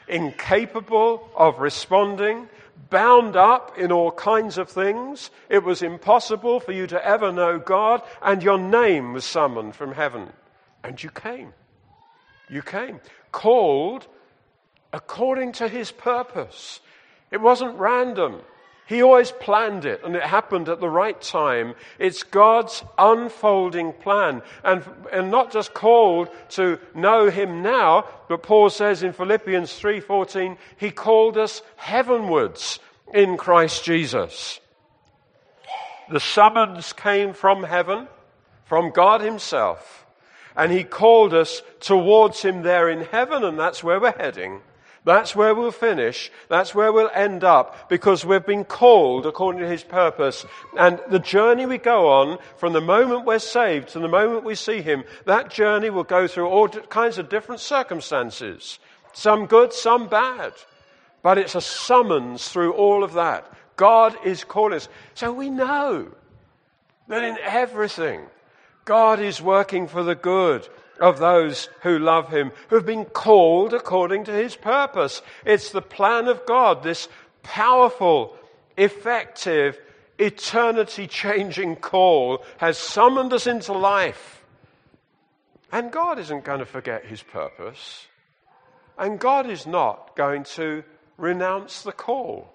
incapable 0.07 1.29
of 1.35 1.59
responding, 1.59 2.47
bound 2.89 3.35
up 3.35 3.77
in 3.77 3.91
all 3.91 4.11
kinds 4.11 4.57
of 4.57 4.69
things. 4.69 5.29
It 5.49 5.63
was 5.63 5.81
impossible 5.81 6.59
for 6.59 6.71
you 6.71 6.87
to 6.87 7.05
ever 7.05 7.31
know 7.31 7.59
God, 7.59 8.01
and 8.21 8.41
your 8.41 8.57
name 8.57 9.13
was 9.13 9.25
summoned 9.25 9.75
from 9.75 9.93
heaven. 9.93 10.29
And 10.83 11.01
you 11.01 11.09
came. 11.09 11.53
You 12.49 12.61
came. 12.61 12.99
Called 13.31 14.07
according 14.91 15.51
to 15.53 15.67
his 15.67 15.91
purpose. 15.91 16.79
It 17.31 17.41
wasn't 17.41 17.77
random. 17.77 18.41
He 18.89 19.03
always 19.03 19.29
planned 19.31 19.85
it, 19.85 20.03
and 20.03 20.15
it 20.15 20.23
happened 20.23 20.67
at 20.67 20.79
the 20.79 20.89
right 20.89 21.21
time. 21.21 21.75
It's 21.99 22.23
God's 22.23 22.83
unfolding 22.97 23.93
plan. 23.93 24.41
And, 24.63 24.83
and 25.13 25.29
not 25.29 25.51
just 25.51 25.75
called 25.75 26.27
to 26.49 26.79
know 26.95 27.29
Him 27.29 27.61
now, 27.61 28.05
but 28.27 28.41
Paul 28.41 28.71
says 28.71 29.03
in 29.03 29.13
Philippians 29.13 29.79
3.14, 29.79 30.57
He 30.77 30.89
called 30.89 31.37
us 31.37 31.61
heavenwards 31.75 32.79
in 33.13 33.37
Christ 33.37 33.83
Jesus. 33.83 34.59
The 36.09 36.19
summons 36.19 36.91
came 36.91 37.33
from 37.33 37.61
heaven, 37.61 38.07
from 38.65 38.89
God 38.89 39.21
Himself, 39.21 40.07
and 40.55 40.71
He 40.71 40.83
called 40.83 41.35
us 41.35 41.61
towards 41.79 42.41
Him 42.41 42.63
there 42.63 42.89
in 42.89 43.01
heaven, 43.01 43.43
and 43.43 43.59
that's 43.59 43.83
where 43.83 43.99
we're 43.99 44.17
heading. 44.17 44.61
That's 45.09 45.35
where 45.35 45.55
we'll 45.55 45.71
finish. 45.71 46.31
That's 46.49 46.75
where 46.75 46.93
we'll 46.93 47.09
end 47.15 47.43
up 47.43 47.89
because 47.89 48.23
we've 48.23 48.45
been 48.45 48.63
called 48.63 49.25
according 49.25 49.59
to 49.59 49.67
His 49.67 49.83
purpose. 49.83 50.45
And 50.77 50.99
the 51.09 51.17
journey 51.17 51.65
we 51.65 51.79
go 51.79 52.09
on 52.09 52.37
from 52.57 52.73
the 52.73 52.79
moment 52.79 53.25
we're 53.25 53.39
saved 53.39 53.89
to 53.89 53.99
the 53.99 54.07
moment 54.07 54.43
we 54.43 54.53
see 54.53 54.83
Him, 54.83 55.03
that 55.25 55.49
journey 55.49 55.89
will 55.89 56.03
go 56.03 56.27
through 56.27 56.45
all 56.45 56.67
kinds 56.67 57.17
of 57.17 57.27
different 57.27 57.59
circumstances. 57.59 58.77
Some 59.13 59.47
good, 59.47 59.73
some 59.73 60.09
bad. 60.09 60.53
But 61.23 61.39
it's 61.39 61.55
a 61.55 61.61
summons 61.61 62.47
through 62.47 62.73
all 62.73 63.03
of 63.03 63.13
that. 63.13 63.51
God 63.77 64.15
is 64.23 64.43
calling 64.43 64.75
us. 64.75 64.89
So 65.15 65.33
we 65.33 65.49
know 65.49 66.11
that 67.07 67.23
in 67.23 67.39
everything, 67.41 68.27
God 68.85 69.19
is 69.19 69.41
working 69.41 69.87
for 69.87 70.03
the 70.03 70.13
good 70.13 70.69
of 70.99 71.19
those 71.19 71.69
who 71.81 71.99
love 71.99 72.29
him, 72.29 72.51
who've 72.69 72.85
been 72.85 73.05
called 73.05 73.73
according 73.73 74.25
to 74.25 74.31
his 74.31 74.55
purpose. 74.55 75.21
It's 75.45 75.71
the 75.71 75.81
plan 75.81 76.27
of 76.27 76.45
God, 76.45 76.83
this 76.83 77.07
powerful, 77.43 78.35
effective, 78.77 79.79
eternity 80.17 81.07
changing 81.07 81.77
call 81.77 82.43
has 82.57 82.77
summoned 82.77 83.33
us 83.33 83.47
into 83.47 83.73
life. 83.73 84.43
And 85.71 85.91
God 85.91 86.19
isn't 86.19 86.43
going 86.43 86.59
to 86.59 86.65
forget 86.65 87.05
his 87.05 87.21
purpose. 87.21 88.07
And 88.97 89.19
God 89.19 89.49
is 89.49 89.65
not 89.65 90.15
going 90.15 90.43
to 90.55 90.83
renounce 91.17 91.83
the 91.83 91.91
call. 91.91 92.53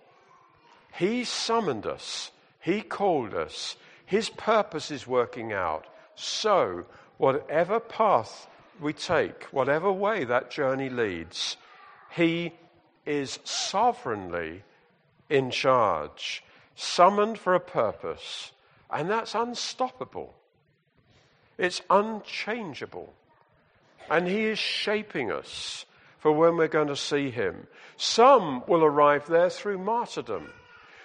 He 0.92 1.24
summoned 1.24 1.87
us. 1.87 2.30
He 2.61 2.83
called 2.83 3.35
us. 3.35 3.76
His 4.07 4.28
purpose 4.28 4.90
is 4.90 5.07
working 5.07 5.52
out. 5.52 5.87
So 6.14 6.85
whatever 7.18 7.81
path 7.81 8.48
we 8.81 8.92
take, 8.92 9.44
whatever 9.44 9.90
way 9.90 10.24
that 10.24 10.50
journey 10.50 10.88
leads, 10.88 11.57
He 12.11 12.53
is 13.07 13.38
sovereignly 13.44 14.62
in 15.29 15.50
charge, 15.50 16.42
summoned 16.74 17.38
for 17.38 17.55
a 17.55 17.61
purpose, 17.61 18.53
and 18.90 19.11
that's 19.11 19.35
unstoppable. 19.35 20.35
It's 21.59 21.83
unchangeable. 21.88 23.12
And 24.11 24.27
He 24.27 24.44
is 24.46 24.59
shaping 24.59 25.31
us 25.31 25.87
for 26.18 26.33
when 26.33 26.57
we're 26.57 26.68
going 26.68 26.88
to 26.88 26.96
see 26.96 27.31
Him. 27.31 27.66
Some 27.96 28.64
will 28.66 28.85
arrive 28.85 29.27
there 29.27 29.50
through 29.50 29.79
martyrdom. 29.79 30.48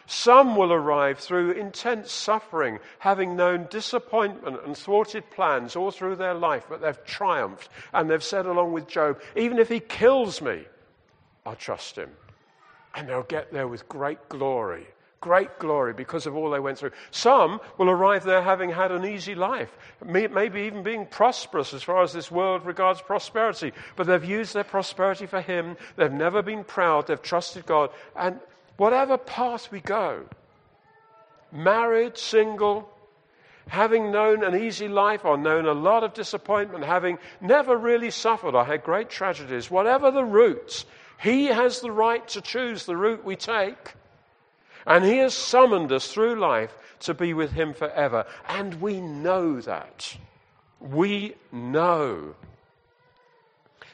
Some 0.10 0.56
will 0.56 0.74
arrive 0.74 1.20
through 1.20 1.52
intense 1.52 2.12
suffering, 2.12 2.80
having 2.98 3.36
known 3.36 3.68
disappointment 3.70 4.58
and 4.66 4.76
thwarted 4.76 5.30
plans 5.30 5.76
all 5.76 5.92
through 5.92 6.16
their 6.16 6.34
life, 6.34 6.66
but 6.68 6.82
they've 6.82 7.06
triumphed 7.06 7.70
and 7.94 8.10
they've 8.10 8.24
said, 8.24 8.48
along 8.48 8.74
with 8.74 8.88
Job, 8.88 9.22
even 9.36 9.60
if 9.60 9.70
he 9.70 9.80
kills 9.80 10.42
me, 10.42 10.64
I'll 11.46 11.56
trust 11.56 11.96
him. 11.96 12.10
And 12.96 13.08
they'll 13.08 13.22
get 13.22 13.54
there 13.54 13.68
with 13.68 13.88
great 13.88 14.28
glory 14.30 14.88
great 15.22 15.60
glory 15.60 15.94
because 15.94 16.26
of 16.26 16.34
all 16.34 16.50
they 16.50 16.62
went 16.62 16.78
through. 16.78 16.92
Some 17.12 17.60
will 17.78 17.90
arrive 17.90 18.24
there 18.24 18.42
having 18.42 18.70
had 18.70 18.94
an 18.94 19.06
easy 19.06 19.36
life, 19.36 19.78
maybe 20.02 20.62
even 20.62 20.82
being 20.82 21.06
prosperous 21.06 21.74
as 21.74 21.84
far 21.84 22.04
as 22.04 22.14
this 22.14 22.32
world 22.32 22.66
regards 22.66 23.02
prosperity, 23.02 23.74
but 23.98 24.08
they've 24.08 24.24
used 24.24 24.54
their 24.54 24.64
prosperity 24.64 25.26
for 25.26 25.42
Him. 25.42 25.76
They've 25.98 26.10
never 26.10 26.42
been 26.42 26.64
proud, 26.64 27.08
they've 27.08 27.22
trusted 27.22 27.66
God. 27.66 27.90
And 28.16 28.40
whatever 28.80 29.18
path 29.18 29.72
we 29.72 29.82
go, 29.82 30.26
married, 31.52 32.18
single, 32.18 32.90
having 33.68 34.12
known 34.12 34.44
an 34.44 34.56
easy 34.56 34.88
life 34.88 35.26
or 35.26 35.38
known 35.38 35.66
a 35.66 35.74
lot 35.74 36.04
of 36.04 36.14
disappointment, 36.14 36.84
having 36.84 37.20
never 37.42 37.78
really 37.78 38.10
suffered 38.10 38.56
or 38.56 38.66
had 38.66 38.84
great 38.84 39.10
tragedies, 39.10 39.70
whatever 39.70 40.12
the 40.12 40.24
route, 40.24 40.86
He 41.20 41.46
has 41.46 41.82
the 41.82 41.92
right 41.92 42.26
to 42.30 42.42
choose 42.42 42.86
the 42.86 42.98
route 42.98 43.24
we 43.24 43.36
take. 43.36 43.94
And 44.88 45.04
He 45.04 45.18
has 45.18 45.34
summoned 45.34 45.92
us 45.92 46.12
through 46.12 46.40
life 46.40 46.76
to 47.02 47.14
be 47.14 47.34
with 47.34 47.52
Him 47.52 47.74
forever. 47.74 48.26
And 48.48 48.82
we 48.82 49.02
know 49.02 49.60
that. 49.62 50.18
We 50.80 51.36
know 51.52 52.36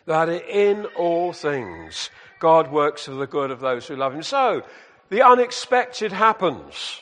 that 0.05 0.29
in 0.29 0.85
all 0.95 1.33
things 1.33 2.11
God 2.39 2.71
works 2.71 3.05
for 3.05 3.11
the 3.11 3.27
good 3.27 3.51
of 3.51 3.59
those 3.59 3.87
who 3.87 3.95
love 3.95 4.13
Him. 4.13 4.23
So, 4.23 4.63
the 5.09 5.21
unexpected 5.21 6.11
happens. 6.11 7.01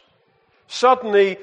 Suddenly, 0.68 1.38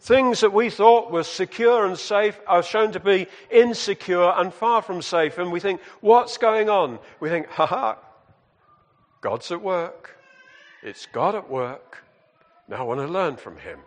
things 0.00 0.40
that 0.40 0.52
we 0.52 0.68
thought 0.68 1.12
were 1.12 1.22
secure 1.22 1.86
and 1.86 1.98
safe 1.98 2.38
are 2.46 2.62
shown 2.62 2.92
to 2.92 3.00
be 3.00 3.28
insecure 3.50 4.32
and 4.36 4.52
far 4.52 4.82
from 4.82 5.00
safe. 5.00 5.38
And 5.38 5.52
we 5.52 5.60
think, 5.60 5.80
what's 6.00 6.38
going 6.38 6.68
on? 6.68 6.98
We 7.20 7.28
think, 7.28 7.46
ha 7.48 7.66
ha, 7.66 7.98
God's 9.20 9.50
at 9.52 9.62
work. 9.62 10.16
It's 10.82 11.06
God 11.06 11.34
at 11.34 11.48
work. 11.48 12.02
Now 12.68 12.78
I 12.78 12.82
want 12.82 13.00
to 13.00 13.06
learn 13.06 13.36
from 13.36 13.56
Him. 13.58 13.78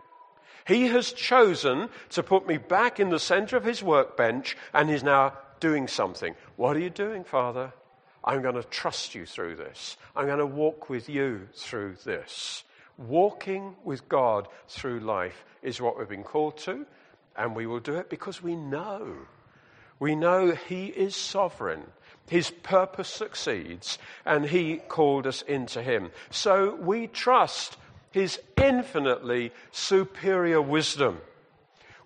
He 0.66 0.88
has 0.88 1.12
chosen 1.12 1.90
to 2.10 2.24
put 2.24 2.48
me 2.48 2.58
back 2.58 3.00
in 3.00 3.10
the 3.10 3.20
center 3.20 3.58
of 3.58 3.66
His 3.66 3.84
workbench 3.84 4.58
and 4.74 4.90
He's 4.90 5.04
now 5.04 5.34
doing 5.60 5.88
something. 5.88 6.36
What 6.56 6.76
are 6.76 6.80
you 6.80 6.90
doing, 6.90 7.24
Father? 7.24 7.74
I'm 8.26 8.42
going 8.42 8.56
to 8.56 8.64
trust 8.64 9.14
you 9.14 9.28
through 9.28 9.56
this. 9.56 9.98
I'm 10.16 10.26
going 10.26 10.40
to 10.40 10.46
walk 10.46 10.90
with 10.90 11.08
you 11.08 11.48
through 11.54 11.98
this. 12.04 12.64
Walking 12.98 13.76
with 13.84 14.10
God 14.10 14.48
through 14.68 15.02
life 15.02 15.46
is 15.62 15.80
what 15.80 15.98
we've 15.98 16.10
been 16.10 16.24
called 16.24 16.58
to, 16.60 16.88
and 17.38 17.56
we 17.56 17.68
will 17.68 17.80
do 17.80 17.96
it 17.96 18.10
because 18.10 18.42
we 18.42 18.56
know. 18.56 19.16
We 20.00 20.16
know 20.16 20.52
He 20.52 20.88
is 20.88 21.16
sovereign. 21.16 21.84
His 22.28 22.50
purpose 22.50 23.10
succeeds, 23.10 24.00
and 24.26 24.46
He 24.46 24.78
called 24.78 25.28
us 25.28 25.44
into 25.44 25.84
Him. 25.84 26.12
So 26.32 26.74
we 26.76 27.08
trust 27.08 27.78
His 28.12 28.40
infinitely 28.58 29.52
superior 29.72 30.62
wisdom. 30.62 31.22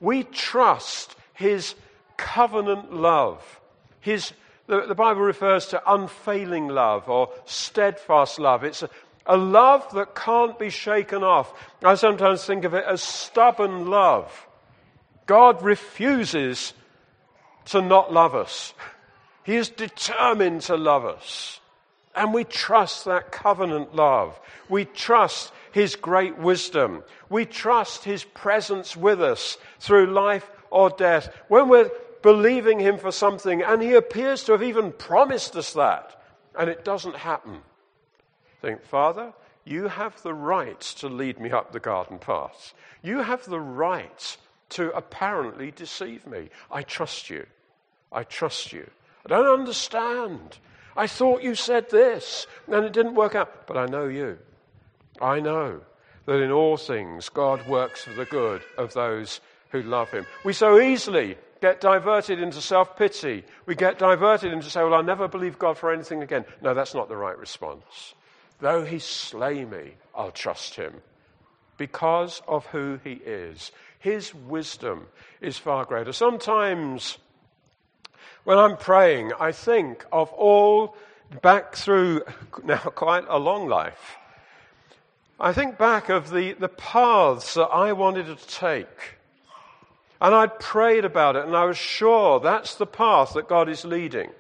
We 0.02 0.24
trust 0.24 1.16
His 1.34 1.76
covenant 2.18 2.94
love. 2.94 3.62
His, 4.02 4.34
the, 4.70 4.86
the 4.88 4.96
Bible 4.96 5.22
refers 5.22 5.66
to 5.68 5.82
unfailing 5.92 6.68
love 6.68 7.10
or 7.10 7.32
steadfast 7.46 8.40
love. 8.40 8.64
It's 8.64 8.84
a, 8.84 8.90
a 9.26 9.36
love 9.36 9.92
that 9.96 10.14
can't 10.14 10.58
be 10.60 10.70
shaken 10.70 11.24
off. 11.24 11.52
I 11.84 11.96
sometimes 11.96 12.46
think 12.46 12.64
of 12.64 12.76
it 12.76 12.86
as 12.86 13.02
stubborn 13.02 13.88
love. 13.88 14.48
God 15.26 15.64
refuses 15.64 16.74
to 17.66 17.82
not 17.82 18.14
love 18.14 18.36
us. 18.36 18.74
He 19.44 19.56
is 19.56 19.70
determined 19.70 20.62
to 20.62 20.78
love 20.78 21.04
us. 21.04 21.60
And 22.16 22.32
we 22.32 22.44
trust 22.44 23.06
that 23.06 23.32
covenant 23.32 23.96
love. 23.96 24.40
We 24.70 24.86
trust 24.86 25.52
His 25.72 25.96
great 25.96 26.38
wisdom. 26.38 27.04
We 27.30 27.46
trust 27.46 28.04
His 28.04 28.24
presence 28.24 28.96
with 28.96 29.22
us 29.22 29.58
through 29.80 30.14
life 30.14 30.50
or 30.70 30.92
death. 30.92 31.34
When 31.48 31.70
we're 31.70 31.90
believing 32.22 32.80
Him 32.80 32.98
for 32.98 33.12
something, 33.12 33.62
and 33.62 33.82
He 33.82 33.94
appears 33.94 34.44
to 34.46 34.52
have 34.54 34.64
even 34.64 34.92
promised 34.92 35.56
us 35.56 35.74
that, 35.74 36.22
and 36.58 36.70
it 36.70 36.84
doesn't 36.84 37.16
happen, 37.16 37.62
think, 38.62 38.84
Father, 38.84 39.34
you 39.66 39.88
have 39.88 40.22
the 40.24 40.34
right 40.34 40.80
to 40.80 41.08
lead 41.08 41.40
me 41.40 41.52
up 41.52 41.72
the 41.72 41.80
garden 41.80 42.18
path. 42.20 42.74
You 43.02 43.20
have 43.20 43.46
the 43.46 43.60
right 43.60 44.38
to 44.70 44.92
apparently 44.96 45.72
deceive 45.72 46.26
me. 46.26 46.50
I 46.72 46.84
trust 46.84 47.30
you. 47.30 47.46
I 48.12 48.24
trust 48.24 48.74
you. 48.74 48.90
I 49.26 49.30
don't 49.30 49.60
understand. 49.60 50.58
I 50.96 51.08
thought 51.08 51.44
you 51.44 51.56
said 51.56 51.90
this, 51.90 52.48
and 52.68 52.86
it 52.86 52.94
didn't 52.94 53.16
work 53.16 53.36
out. 53.36 53.68
But 53.68 53.78
I 53.78 53.86
know 53.86 54.08
you. 54.08 54.38
I 55.22 55.40
know 55.40 55.82
that 56.26 56.42
in 56.42 56.52
all 56.52 56.78
things 56.78 57.30
God 57.30 57.68
works 57.68 58.04
for 58.04 58.14
the 58.14 58.26
good 58.26 58.62
of 58.78 58.94
those 58.94 59.42
who 59.70 59.82
love 59.82 60.10
him. 60.10 60.26
We 60.44 60.54
so 60.54 60.80
easily 60.80 61.38
get 61.62 61.82
diverted 61.82 62.40
into 62.40 62.62
self 62.62 62.98
pity. 62.98 63.44
We 63.66 63.76
get 63.76 64.00
diverted 64.00 64.54
into 64.54 64.70
say, 64.70 64.84
Well, 64.84 64.94
I'll 64.94 65.04
never 65.04 65.28
believe 65.28 65.60
God 65.60 65.78
for 65.78 65.92
anything 65.92 66.24
again. 66.24 66.46
No, 66.62 66.74
that's 66.74 66.94
not 66.94 67.10
the 67.10 67.18
right 67.18 67.38
response. 67.38 68.14
Though 68.60 68.84
he 68.84 69.00
slay 69.00 69.66
me, 69.66 69.94
I'll 70.14 70.32
trust 70.32 70.76
him 70.76 70.94
because 71.78 72.42
of 72.48 72.66
who 72.68 73.00
he 73.04 73.14
is. 73.14 73.72
His 74.00 74.34
wisdom 74.34 75.08
is 75.42 75.58
far 75.58 75.86
greater. 75.86 76.14
Sometimes 76.14 77.18
when 78.44 78.58
I'm 78.58 78.78
praying, 78.78 79.32
I 79.40 79.52
think 79.52 80.06
of 80.12 80.32
all 80.34 80.96
back 81.42 81.76
through 81.76 82.24
now 82.64 82.78
quite 82.78 83.26
a 83.28 83.40
long 83.40 83.68
life. 83.68 84.18
I 85.40 85.54
think 85.54 85.78
back 85.78 86.10
of 86.10 86.32
the, 86.32 86.54
the 86.54 86.68
paths 86.68 87.54
that 87.54 87.68
I 87.68 87.94
wanted 87.94 88.26
to 88.26 88.48
take. 88.48 89.19
And 90.22 90.36
I'd 90.36 90.60
prayed 90.60 91.06
about 91.06 91.36
it 91.36 91.46
and 91.46 91.56
I 91.56 91.66
was 91.66 91.78
sure 91.78 92.40
that's 92.40 92.76
the 92.76 92.86
path 92.86 93.34
that 93.34 93.48
God 93.48 93.70
is 93.70 93.86
leading. 93.86 94.32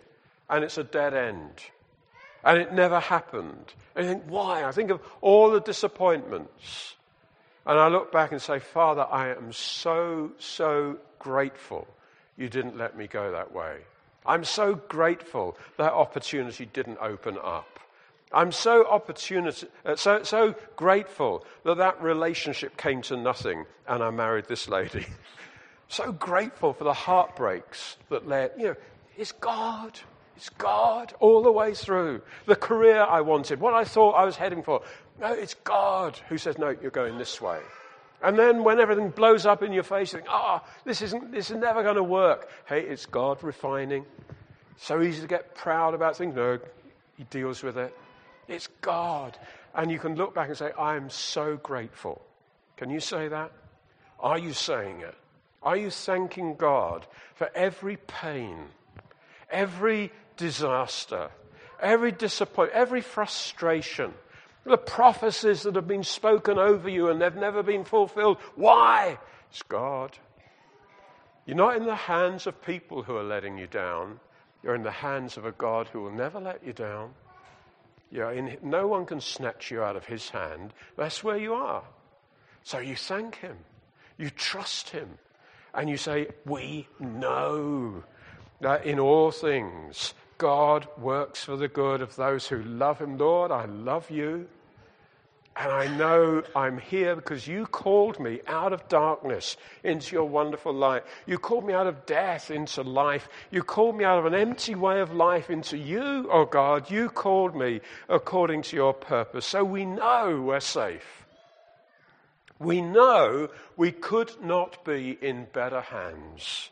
And 0.49 0.63
it's 0.63 0.77
a 0.77 0.83
dead 0.83 1.13
end. 1.13 1.61
And 2.43 2.57
it 2.57 2.73
never 2.73 2.99
happened. 2.99 3.73
And 3.95 4.05
you 4.05 4.13
think, 4.13 4.23
why? 4.27 4.63
I 4.63 4.71
think 4.71 4.91
of 4.91 5.01
all 5.21 5.51
the 5.51 5.61
disappointments. 5.61 6.95
And 7.65 7.77
I 7.77 7.87
look 7.87 8.11
back 8.11 8.31
and 8.31 8.41
say, 8.41 8.59
Father, 8.59 9.05
I 9.09 9.29
am 9.29 9.53
so, 9.53 10.31
so 10.39 10.97
grateful 11.19 11.87
you 12.37 12.49
didn't 12.49 12.77
let 12.77 12.97
me 12.97 13.07
go 13.07 13.31
that 13.31 13.53
way. 13.53 13.77
I'm 14.25 14.43
so 14.43 14.75
grateful 14.75 15.57
that 15.77 15.93
opportunity 15.93 16.65
didn't 16.65 16.97
open 17.01 17.37
up. 17.41 17.79
I'm 18.31 18.51
so, 18.51 18.85
opportunity, 18.87 19.67
uh, 19.85 19.95
so, 19.95 20.23
so 20.23 20.55
grateful 20.75 21.45
that 21.63 21.77
that 21.77 22.01
relationship 22.01 22.77
came 22.77 23.01
to 23.03 23.17
nothing 23.17 23.65
and 23.87 24.03
I 24.03 24.11
married 24.11 24.45
this 24.45 24.69
lady. 24.69 25.05
so 25.89 26.11
grateful 26.11 26.71
for 26.71 26.83
the 26.85 26.93
heartbreaks 26.93 27.97
that 28.09 28.27
led, 28.27 28.51
you 28.57 28.67
know, 28.67 28.75
it's 29.17 29.33
God. 29.33 29.99
It's 30.37 30.49
God 30.49 31.13
all 31.19 31.43
the 31.43 31.51
way 31.51 31.73
through. 31.73 32.21
The 32.45 32.55
career 32.55 33.01
I 33.01 33.21
wanted, 33.21 33.59
what 33.59 33.73
I 33.73 33.83
thought 33.83 34.11
I 34.11 34.23
was 34.23 34.37
heading 34.37 34.63
for. 34.63 34.81
No, 35.19 35.33
it's 35.33 35.55
God 35.55 36.17
who 36.29 36.37
says, 36.37 36.57
no, 36.57 36.69
you're 36.69 36.91
going 36.91 37.17
this 37.17 37.41
way. 37.41 37.59
And 38.21 38.37
then 38.37 38.63
when 38.63 38.79
everything 38.79 39.09
blows 39.09 39.45
up 39.45 39.63
in 39.63 39.73
your 39.73 39.83
face, 39.83 40.13
you 40.13 40.19
think, 40.19 40.29
ah, 40.29 40.61
oh, 40.63 40.69
this, 40.85 41.01
isn't, 41.01 41.31
this 41.31 41.51
is 41.51 41.57
never 41.57 41.83
going 41.83 41.95
to 41.95 42.03
work. 42.03 42.49
Hey, 42.65 42.81
it's 42.81 43.05
God 43.05 43.43
refining. 43.43 44.05
So 44.77 45.01
easy 45.01 45.21
to 45.21 45.27
get 45.27 45.55
proud 45.55 45.93
about 45.93 46.17
things. 46.17 46.35
No, 46.35 46.59
He 47.17 47.23
deals 47.25 47.63
with 47.63 47.77
it. 47.77 47.95
It's 48.47 48.67
God. 48.81 49.37
And 49.73 49.91
you 49.91 49.99
can 49.99 50.15
look 50.15 50.35
back 50.35 50.49
and 50.49 50.57
say, 50.57 50.71
I 50.77 50.95
am 50.95 51.09
so 51.09 51.57
grateful. 51.57 52.21
Can 52.77 52.89
you 52.89 52.99
say 52.99 53.27
that? 53.27 53.51
Are 54.19 54.37
you 54.37 54.53
saying 54.53 55.01
it? 55.01 55.15
Are 55.61 55.77
you 55.77 55.89
thanking 55.89 56.55
God 56.55 57.05
for 57.35 57.49
every 57.53 57.97
pain, 57.97 58.65
every 59.49 60.11
disaster, 60.37 61.29
every 61.81 62.11
disappointment, 62.11 62.79
every 62.79 63.01
frustration? 63.01 64.13
The 64.65 64.77
prophecies 64.77 65.63
that 65.63 65.75
have 65.75 65.87
been 65.87 66.03
spoken 66.03 66.57
over 66.57 66.89
you 66.89 67.09
and 67.09 67.21
they've 67.21 67.35
never 67.35 67.63
been 67.63 67.83
fulfilled. 67.83 68.37
Why? 68.55 69.17
It's 69.49 69.63
God. 69.63 70.17
You're 71.45 71.57
not 71.57 71.77
in 71.77 71.85
the 71.85 71.95
hands 71.95 72.45
of 72.45 72.61
people 72.61 73.03
who 73.03 73.17
are 73.17 73.23
letting 73.23 73.57
you 73.57 73.67
down. 73.67 74.19
You're 74.63 74.75
in 74.75 74.83
the 74.83 74.91
hands 74.91 75.37
of 75.37 75.45
a 75.45 75.51
God 75.51 75.87
who 75.87 76.01
will 76.01 76.11
never 76.11 76.39
let 76.39 76.63
you 76.65 76.73
down. 76.73 77.13
You're 78.11 78.31
in, 78.31 78.57
no 78.61 78.87
one 78.87 79.05
can 79.05 79.21
snatch 79.21 79.71
you 79.71 79.81
out 79.81 79.95
of 79.95 80.05
his 80.05 80.29
hand. 80.29 80.73
That's 80.97 81.23
where 81.23 81.37
you 81.37 81.53
are. 81.53 81.83
So 82.63 82.79
you 82.79 82.95
thank 82.95 83.35
him. 83.35 83.57
You 84.17 84.29
trust 84.29 84.89
him. 84.89 85.17
And 85.73 85.89
you 85.89 85.97
say, 85.97 86.27
We 86.45 86.87
know 86.99 88.03
that 88.61 88.85
in 88.85 88.99
all 88.99 89.31
things 89.31 90.13
God 90.37 90.87
works 90.97 91.43
for 91.43 91.57
the 91.57 91.67
good 91.67 92.01
of 92.01 92.15
those 92.15 92.47
who 92.47 92.63
love 92.63 92.99
him. 92.99 93.17
Lord, 93.17 93.51
I 93.51 93.65
love 93.65 94.09
you. 94.09 94.47
And 95.59 95.69
I 95.69 95.87
know 95.97 96.41
I'm 96.55 96.77
here 96.77 97.17
because 97.17 97.45
you 97.45 97.65
called 97.65 98.17
me 98.17 98.39
out 98.47 98.71
of 98.71 98.87
darkness 98.87 99.57
into 99.83 100.15
your 100.15 100.23
wonderful 100.23 100.71
light. 100.71 101.03
You 101.25 101.37
called 101.37 101.65
me 101.65 101.73
out 101.73 101.85
of 101.85 102.05
death 102.05 102.49
into 102.49 102.81
life. 102.81 103.27
You 103.51 103.63
called 103.63 103.97
me 103.97 104.05
out 104.05 104.19
of 104.19 104.25
an 104.25 104.33
empty 104.33 104.75
way 104.75 105.01
of 105.01 105.13
life 105.13 105.49
into 105.49 105.77
you, 105.77 106.29
oh 106.31 106.45
God. 106.45 106.89
You 106.89 107.09
called 107.09 107.57
me 107.57 107.81
according 108.07 108.61
to 108.63 108.77
your 108.77 108.93
purpose. 108.93 109.45
So 109.45 109.65
we 109.65 109.83
know 109.83 110.41
we're 110.41 110.61
safe. 110.61 111.18
We 112.59 112.81
know 112.81 113.49
we 113.77 113.91
could 113.91 114.31
not 114.43 114.83
be 114.83 115.17
in 115.21 115.47
better 115.53 115.81
hands. 115.81 116.69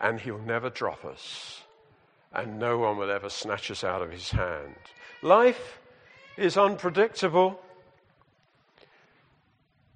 And 0.00 0.20
he'll 0.20 0.38
never 0.38 0.70
drop 0.70 1.04
us. 1.04 1.62
And 2.32 2.58
no 2.58 2.78
one 2.78 2.96
will 2.96 3.10
ever 3.10 3.28
snatch 3.28 3.70
us 3.70 3.84
out 3.84 4.02
of 4.02 4.10
his 4.10 4.30
hand. 4.30 4.74
Life 5.22 5.78
is 6.36 6.56
unpredictable. 6.56 7.60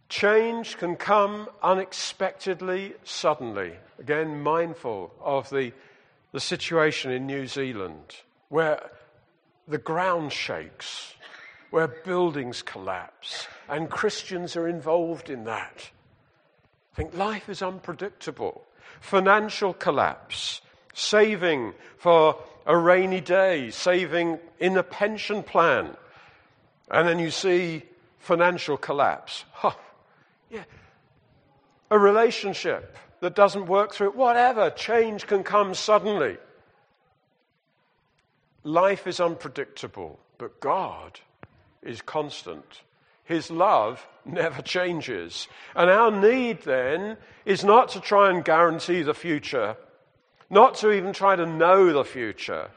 Change 0.09 0.79
can 0.79 0.97
come 0.97 1.49
unexpectedly, 1.62 2.95
suddenly. 3.05 3.73
Again, 3.99 4.41
mindful 4.43 5.12
of 5.21 5.51
the, 5.51 5.73
the 6.33 6.41
situation 6.41 7.11
in 7.11 7.27
New 7.27 7.47
Zealand 7.47 8.16
where 8.49 8.91
the 9.66 9.79
ground 9.79 10.33
shakes, 10.33 11.14
where 11.71 11.89
buildings 11.89 12.62
collapse, 12.62 13.47
and 13.69 13.91
Christians 13.91 14.57
are 14.57 14.69
involved 14.69 15.29
in 15.29 15.45
that. 15.45 15.91
I 16.93 16.97
think 16.97 17.14
life 17.16 17.49
is 17.49 17.62
unpredictable. 17.62 18.64
Financial 19.01 19.75
collapse, 19.75 20.61
saving 20.95 21.75
for 21.99 22.37
a 22.66 22.77
rainy 22.77 23.21
day, 23.21 23.71
saving 23.71 24.39
in 24.59 24.77
a 24.77 24.83
pension 24.83 25.43
plan, 25.43 25.97
and 26.91 27.07
then 27.07 27.19
you 27.19 27.31
see 27.31 27.83
financial 28.19 28.77
collapse. 28.77 29.45
Huh. 29.53 29.73
Yeah. 30.51 30.64
A 31.91 31.99
relationship 31.99 32.97
that 33.21 33.35
doesn't 33.35 33.66
work 33.66 33.93
through, 33.93 34.09
it, 34.09 34.16
whatever, 34.16 34.71
change 34.71 35.27
can 35.27 35.43
come 35.43 35.75
suddenly. 35.75 36.39
Life 38.64 39.07
is 39.07 39.21
unpredictable, 39.21 40.19
but 40.39 40.61
God 40.61 41.21
is 41.83 42.03
constant. 42.03 42.83
His 43.24 43.51
love 43.51 44.07
never 44.24 44.62
changes. 44.62 45.49
And 45.74 45.91
our 45.91 46.11
need 46.11 46.62
then 46.62 47.16
is 47.45 47.64
not 47.64 47.91
to 47.91 48.01
try 48.01 48.31
and 48.31 48.45
guarantee 48.45 49.03
the 49.03 49.14
future, 49.14 49.76
not 50.49 50.76
to 50.76 50.93
even 50.93 51.12
try 51.12 51.37
to 51.37 51.47
know 51.47 51.93
the 51.93 52.05
future. 52.05 52.70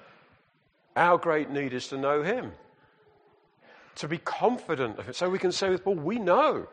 Our 0.95 1.17
great 1.17 1.49
need 1.49 1.73
is 1.73 1.87
to 1.89 1.97
know 1.97 2.21
Him 2.21 2.51
to 3.95 4.07
be 4.07 4.17
confident 4.17 4.99
of 4.99 5.09
it. 5.09 5.15
So 5.15 5.29
we 5.29 5.39
can 5.39 5.51
say 5.51 5.69
with 5.69 5.83
Paul, 5.83 5.95
we 5.95 6.19
know. 6.19 6.67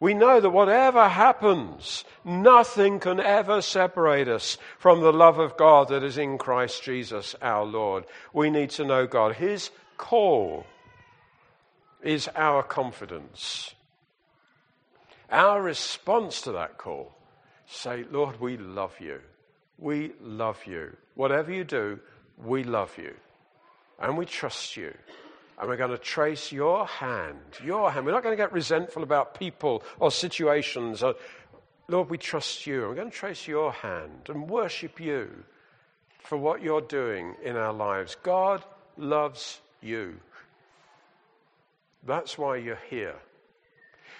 We 0.00 0.14
know 0.14 0.40
that 0.40 0.50
whatever 0.50 1.08
happens, 1.08 2.04
nothing 2.24 2.98
can 2.98 3.20
ever 3.20 3.62
separate 3.62 4.28
us 4.28 4.58
from 4.78 5.00
the 5.00 5.12
love 5.12 5.38
of 5.38 5.56
God 5.56 5.88
that 5.88 6.02
is 6.02 6.18
in 6.18 6.38
Christ 6.38 6.82
Jesus 6.82 7.36
our 7.40 7.64
Lord. 7.64 8.04
We 8.32 8.50
need 8.50 8.70
to 8.70 8.84
know 8.84 9.06
God. 9.06 9.36
His 9.36 9.70
call 9.96 10.66
is 12.02 12.28
our 12.34 12.62
confidence. 12.62 13.74
Our 15.30 15.62
response 15.62 16.42
to 16.42 16.52
that 16.52 16.78
call, 16.78 17.12
say, 17.66 18.04
Lord, 18.10 18.40
we 18.40 18.56
love 18.56 18.94
you. 19.00 19.20
We 19.78 20.12
love 20.20 20.60
you. 20.66 20.96
Whatever 21.14 21.52
you 21.52 21.64
do, 21.64 21.98
we 22.36 22.64
love 22.64 22.96
you. 22.98 23.14
And 23.98 24.18
we 24.18 24.26
trust 24.26 24.76
you. 24.76 24.92
And 25.58 25.68
we're 25.68 25.76
going 25.76 25.90
to 25.90 25.98
trace 25.98 26.50
your 26.50 26.86
hand, 26.86 27.38
your 27.64 27.90
hand. 27.90 28.04
We're 28.04 28.12
not 28.12 28.22
going 28.22 28.36
to 28.36 28.42
get 28.42 28.52
resentful 28.52 29.02
about 29.02 29.38
people 29.38 29.82
or 30.00 30.10
situations. 30.10 31.02
Lord, 31.88 32.10
we 32.10 32.18
trust 32.18 32.66
you. 32.66 32.82
We're 32.82 32.94
going 32.94 33.10
to 33.10 33.16
trace 33.16 33.46
your 33.46 33.72
hand 33.72 34.28
and 34.28 34.48
worship 34.48 35.00
you 35.00 35.30
for 36.20 36.36
what 36.36 36.62
you're 36.62 36.80
doing 36.80 37.34
in 37.44 37.56
our 37.56 37.72
lives. 37.72 38.16
God 38.22 38.64
loves 38.96 39.60
you. 39.80 40.18
That's 42.04 42.36
why 42.36 42.56
you're 42.56 42.78
here. 42.90 43.16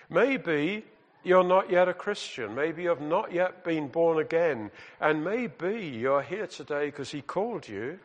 Maybe 0.09 0.85
you're 1.25 1.45
not 1.45 1.71
yet 1.71 1.89
a 1.89 1.95
Christian. 1.95 2.55
Maybe 2.55 2.85
you've 2.85 3.01
not 3.01 3.33
yet 3.33 3.65
been 3.65 3.89
born 3.89 4.19
again. 4.19 4.71
And 5.01 5.25
maybe 5.25 5.87
you're 5.87 6.23
here 6.23 6.47
today 6.47 6.87
because 6.87 7.11
He 7.11 7.23
called 7.23 7.69
you. 7.69 7.99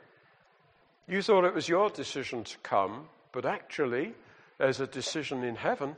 You 1.08 1.22
thought 1.22 1.46
it 1.46 1.54
was 1.54 1.70
your 1.70 1.90
decision 1.90 2.44
to 2.44 2.58
come. 2.60 3.08
But 3.32 3.46
actually, 3.46 4.14
there's 4.58 4.80
a 4.80 4.88
decision 4.88 5.44
in 5.44 5.56
heaven, 5.56 5.96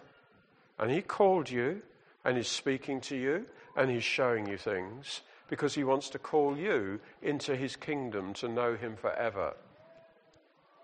and 0.77 0.91
He 0.91 1.01
called 1.01 1.49
you, 1.49 1.81
and 2.25 2.35
He's 2.35 2.47
speaking 2.47 2.99
to 3.01 3.15
you, 3.15 3.45
and 3.77 3.89
He's 3.89 4.03
showing 4.03 4.47
you 4.47 4.57
things 4.57 5.21
because 5.49 5.73
He 5.73 5.83
wants 5.83 6.09
to 6.09 6.19
call 6.19 6.57
you 6.57 6.99
into 7.21 7.55
His 7.55 7.75
kingdom 7.75 8.33
to 8.35 8.47
know 8.47 8.75
Him 8.75 8.95
forever. 8.95 9.53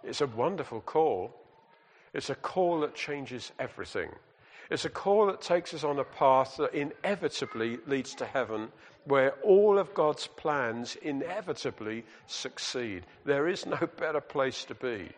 It's 0.04 0.22
a 0.22 0.28
wonderful 0.28 0.82
call. 0.82 1.36
It's 2.16 2.30
a 2.30 2.36
call 2.36 2.80
that 2.80 2.96
changes 2.96 3.52
everything. 3.60 4.10
It's 4.72 4.86
a 4.86 4.90
call 4.90 5.28
that 5.28 5.42
takes 5.42 5.74
us 5.74 5.84
on 5.84 6.00
a 6.00 6.06
path 6.06 6.56
that 6.58 6.74
inevitably 6.74 7.78
leads 7.88 8.16
to 8.16 8.26
heaven, 8.26 8.70
where 9.04 9.32
all 9.44 9.78
of 9.78 9.94
God's 9.94 10.26
plans 10.26 10.96
inevitably 11.02 12.06
succeed. 12.26 13.06
There 13.26 13.50
is 13.50 13.66
no 13.66 13.90
better 13.98 14.22
place 14.22 14.64
to 14.66 14.76
be 14.76 15.10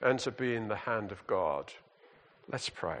and 0.00 0.20
to 0.20 0.30
be 0.30 0.54
in 0.54 0.68
the 0.68 0.76
hand 0.76 1.10
of 1.10 1.26
God. 1.26 1.72
Let's 2.48 2.68
pray. 2.68 3.00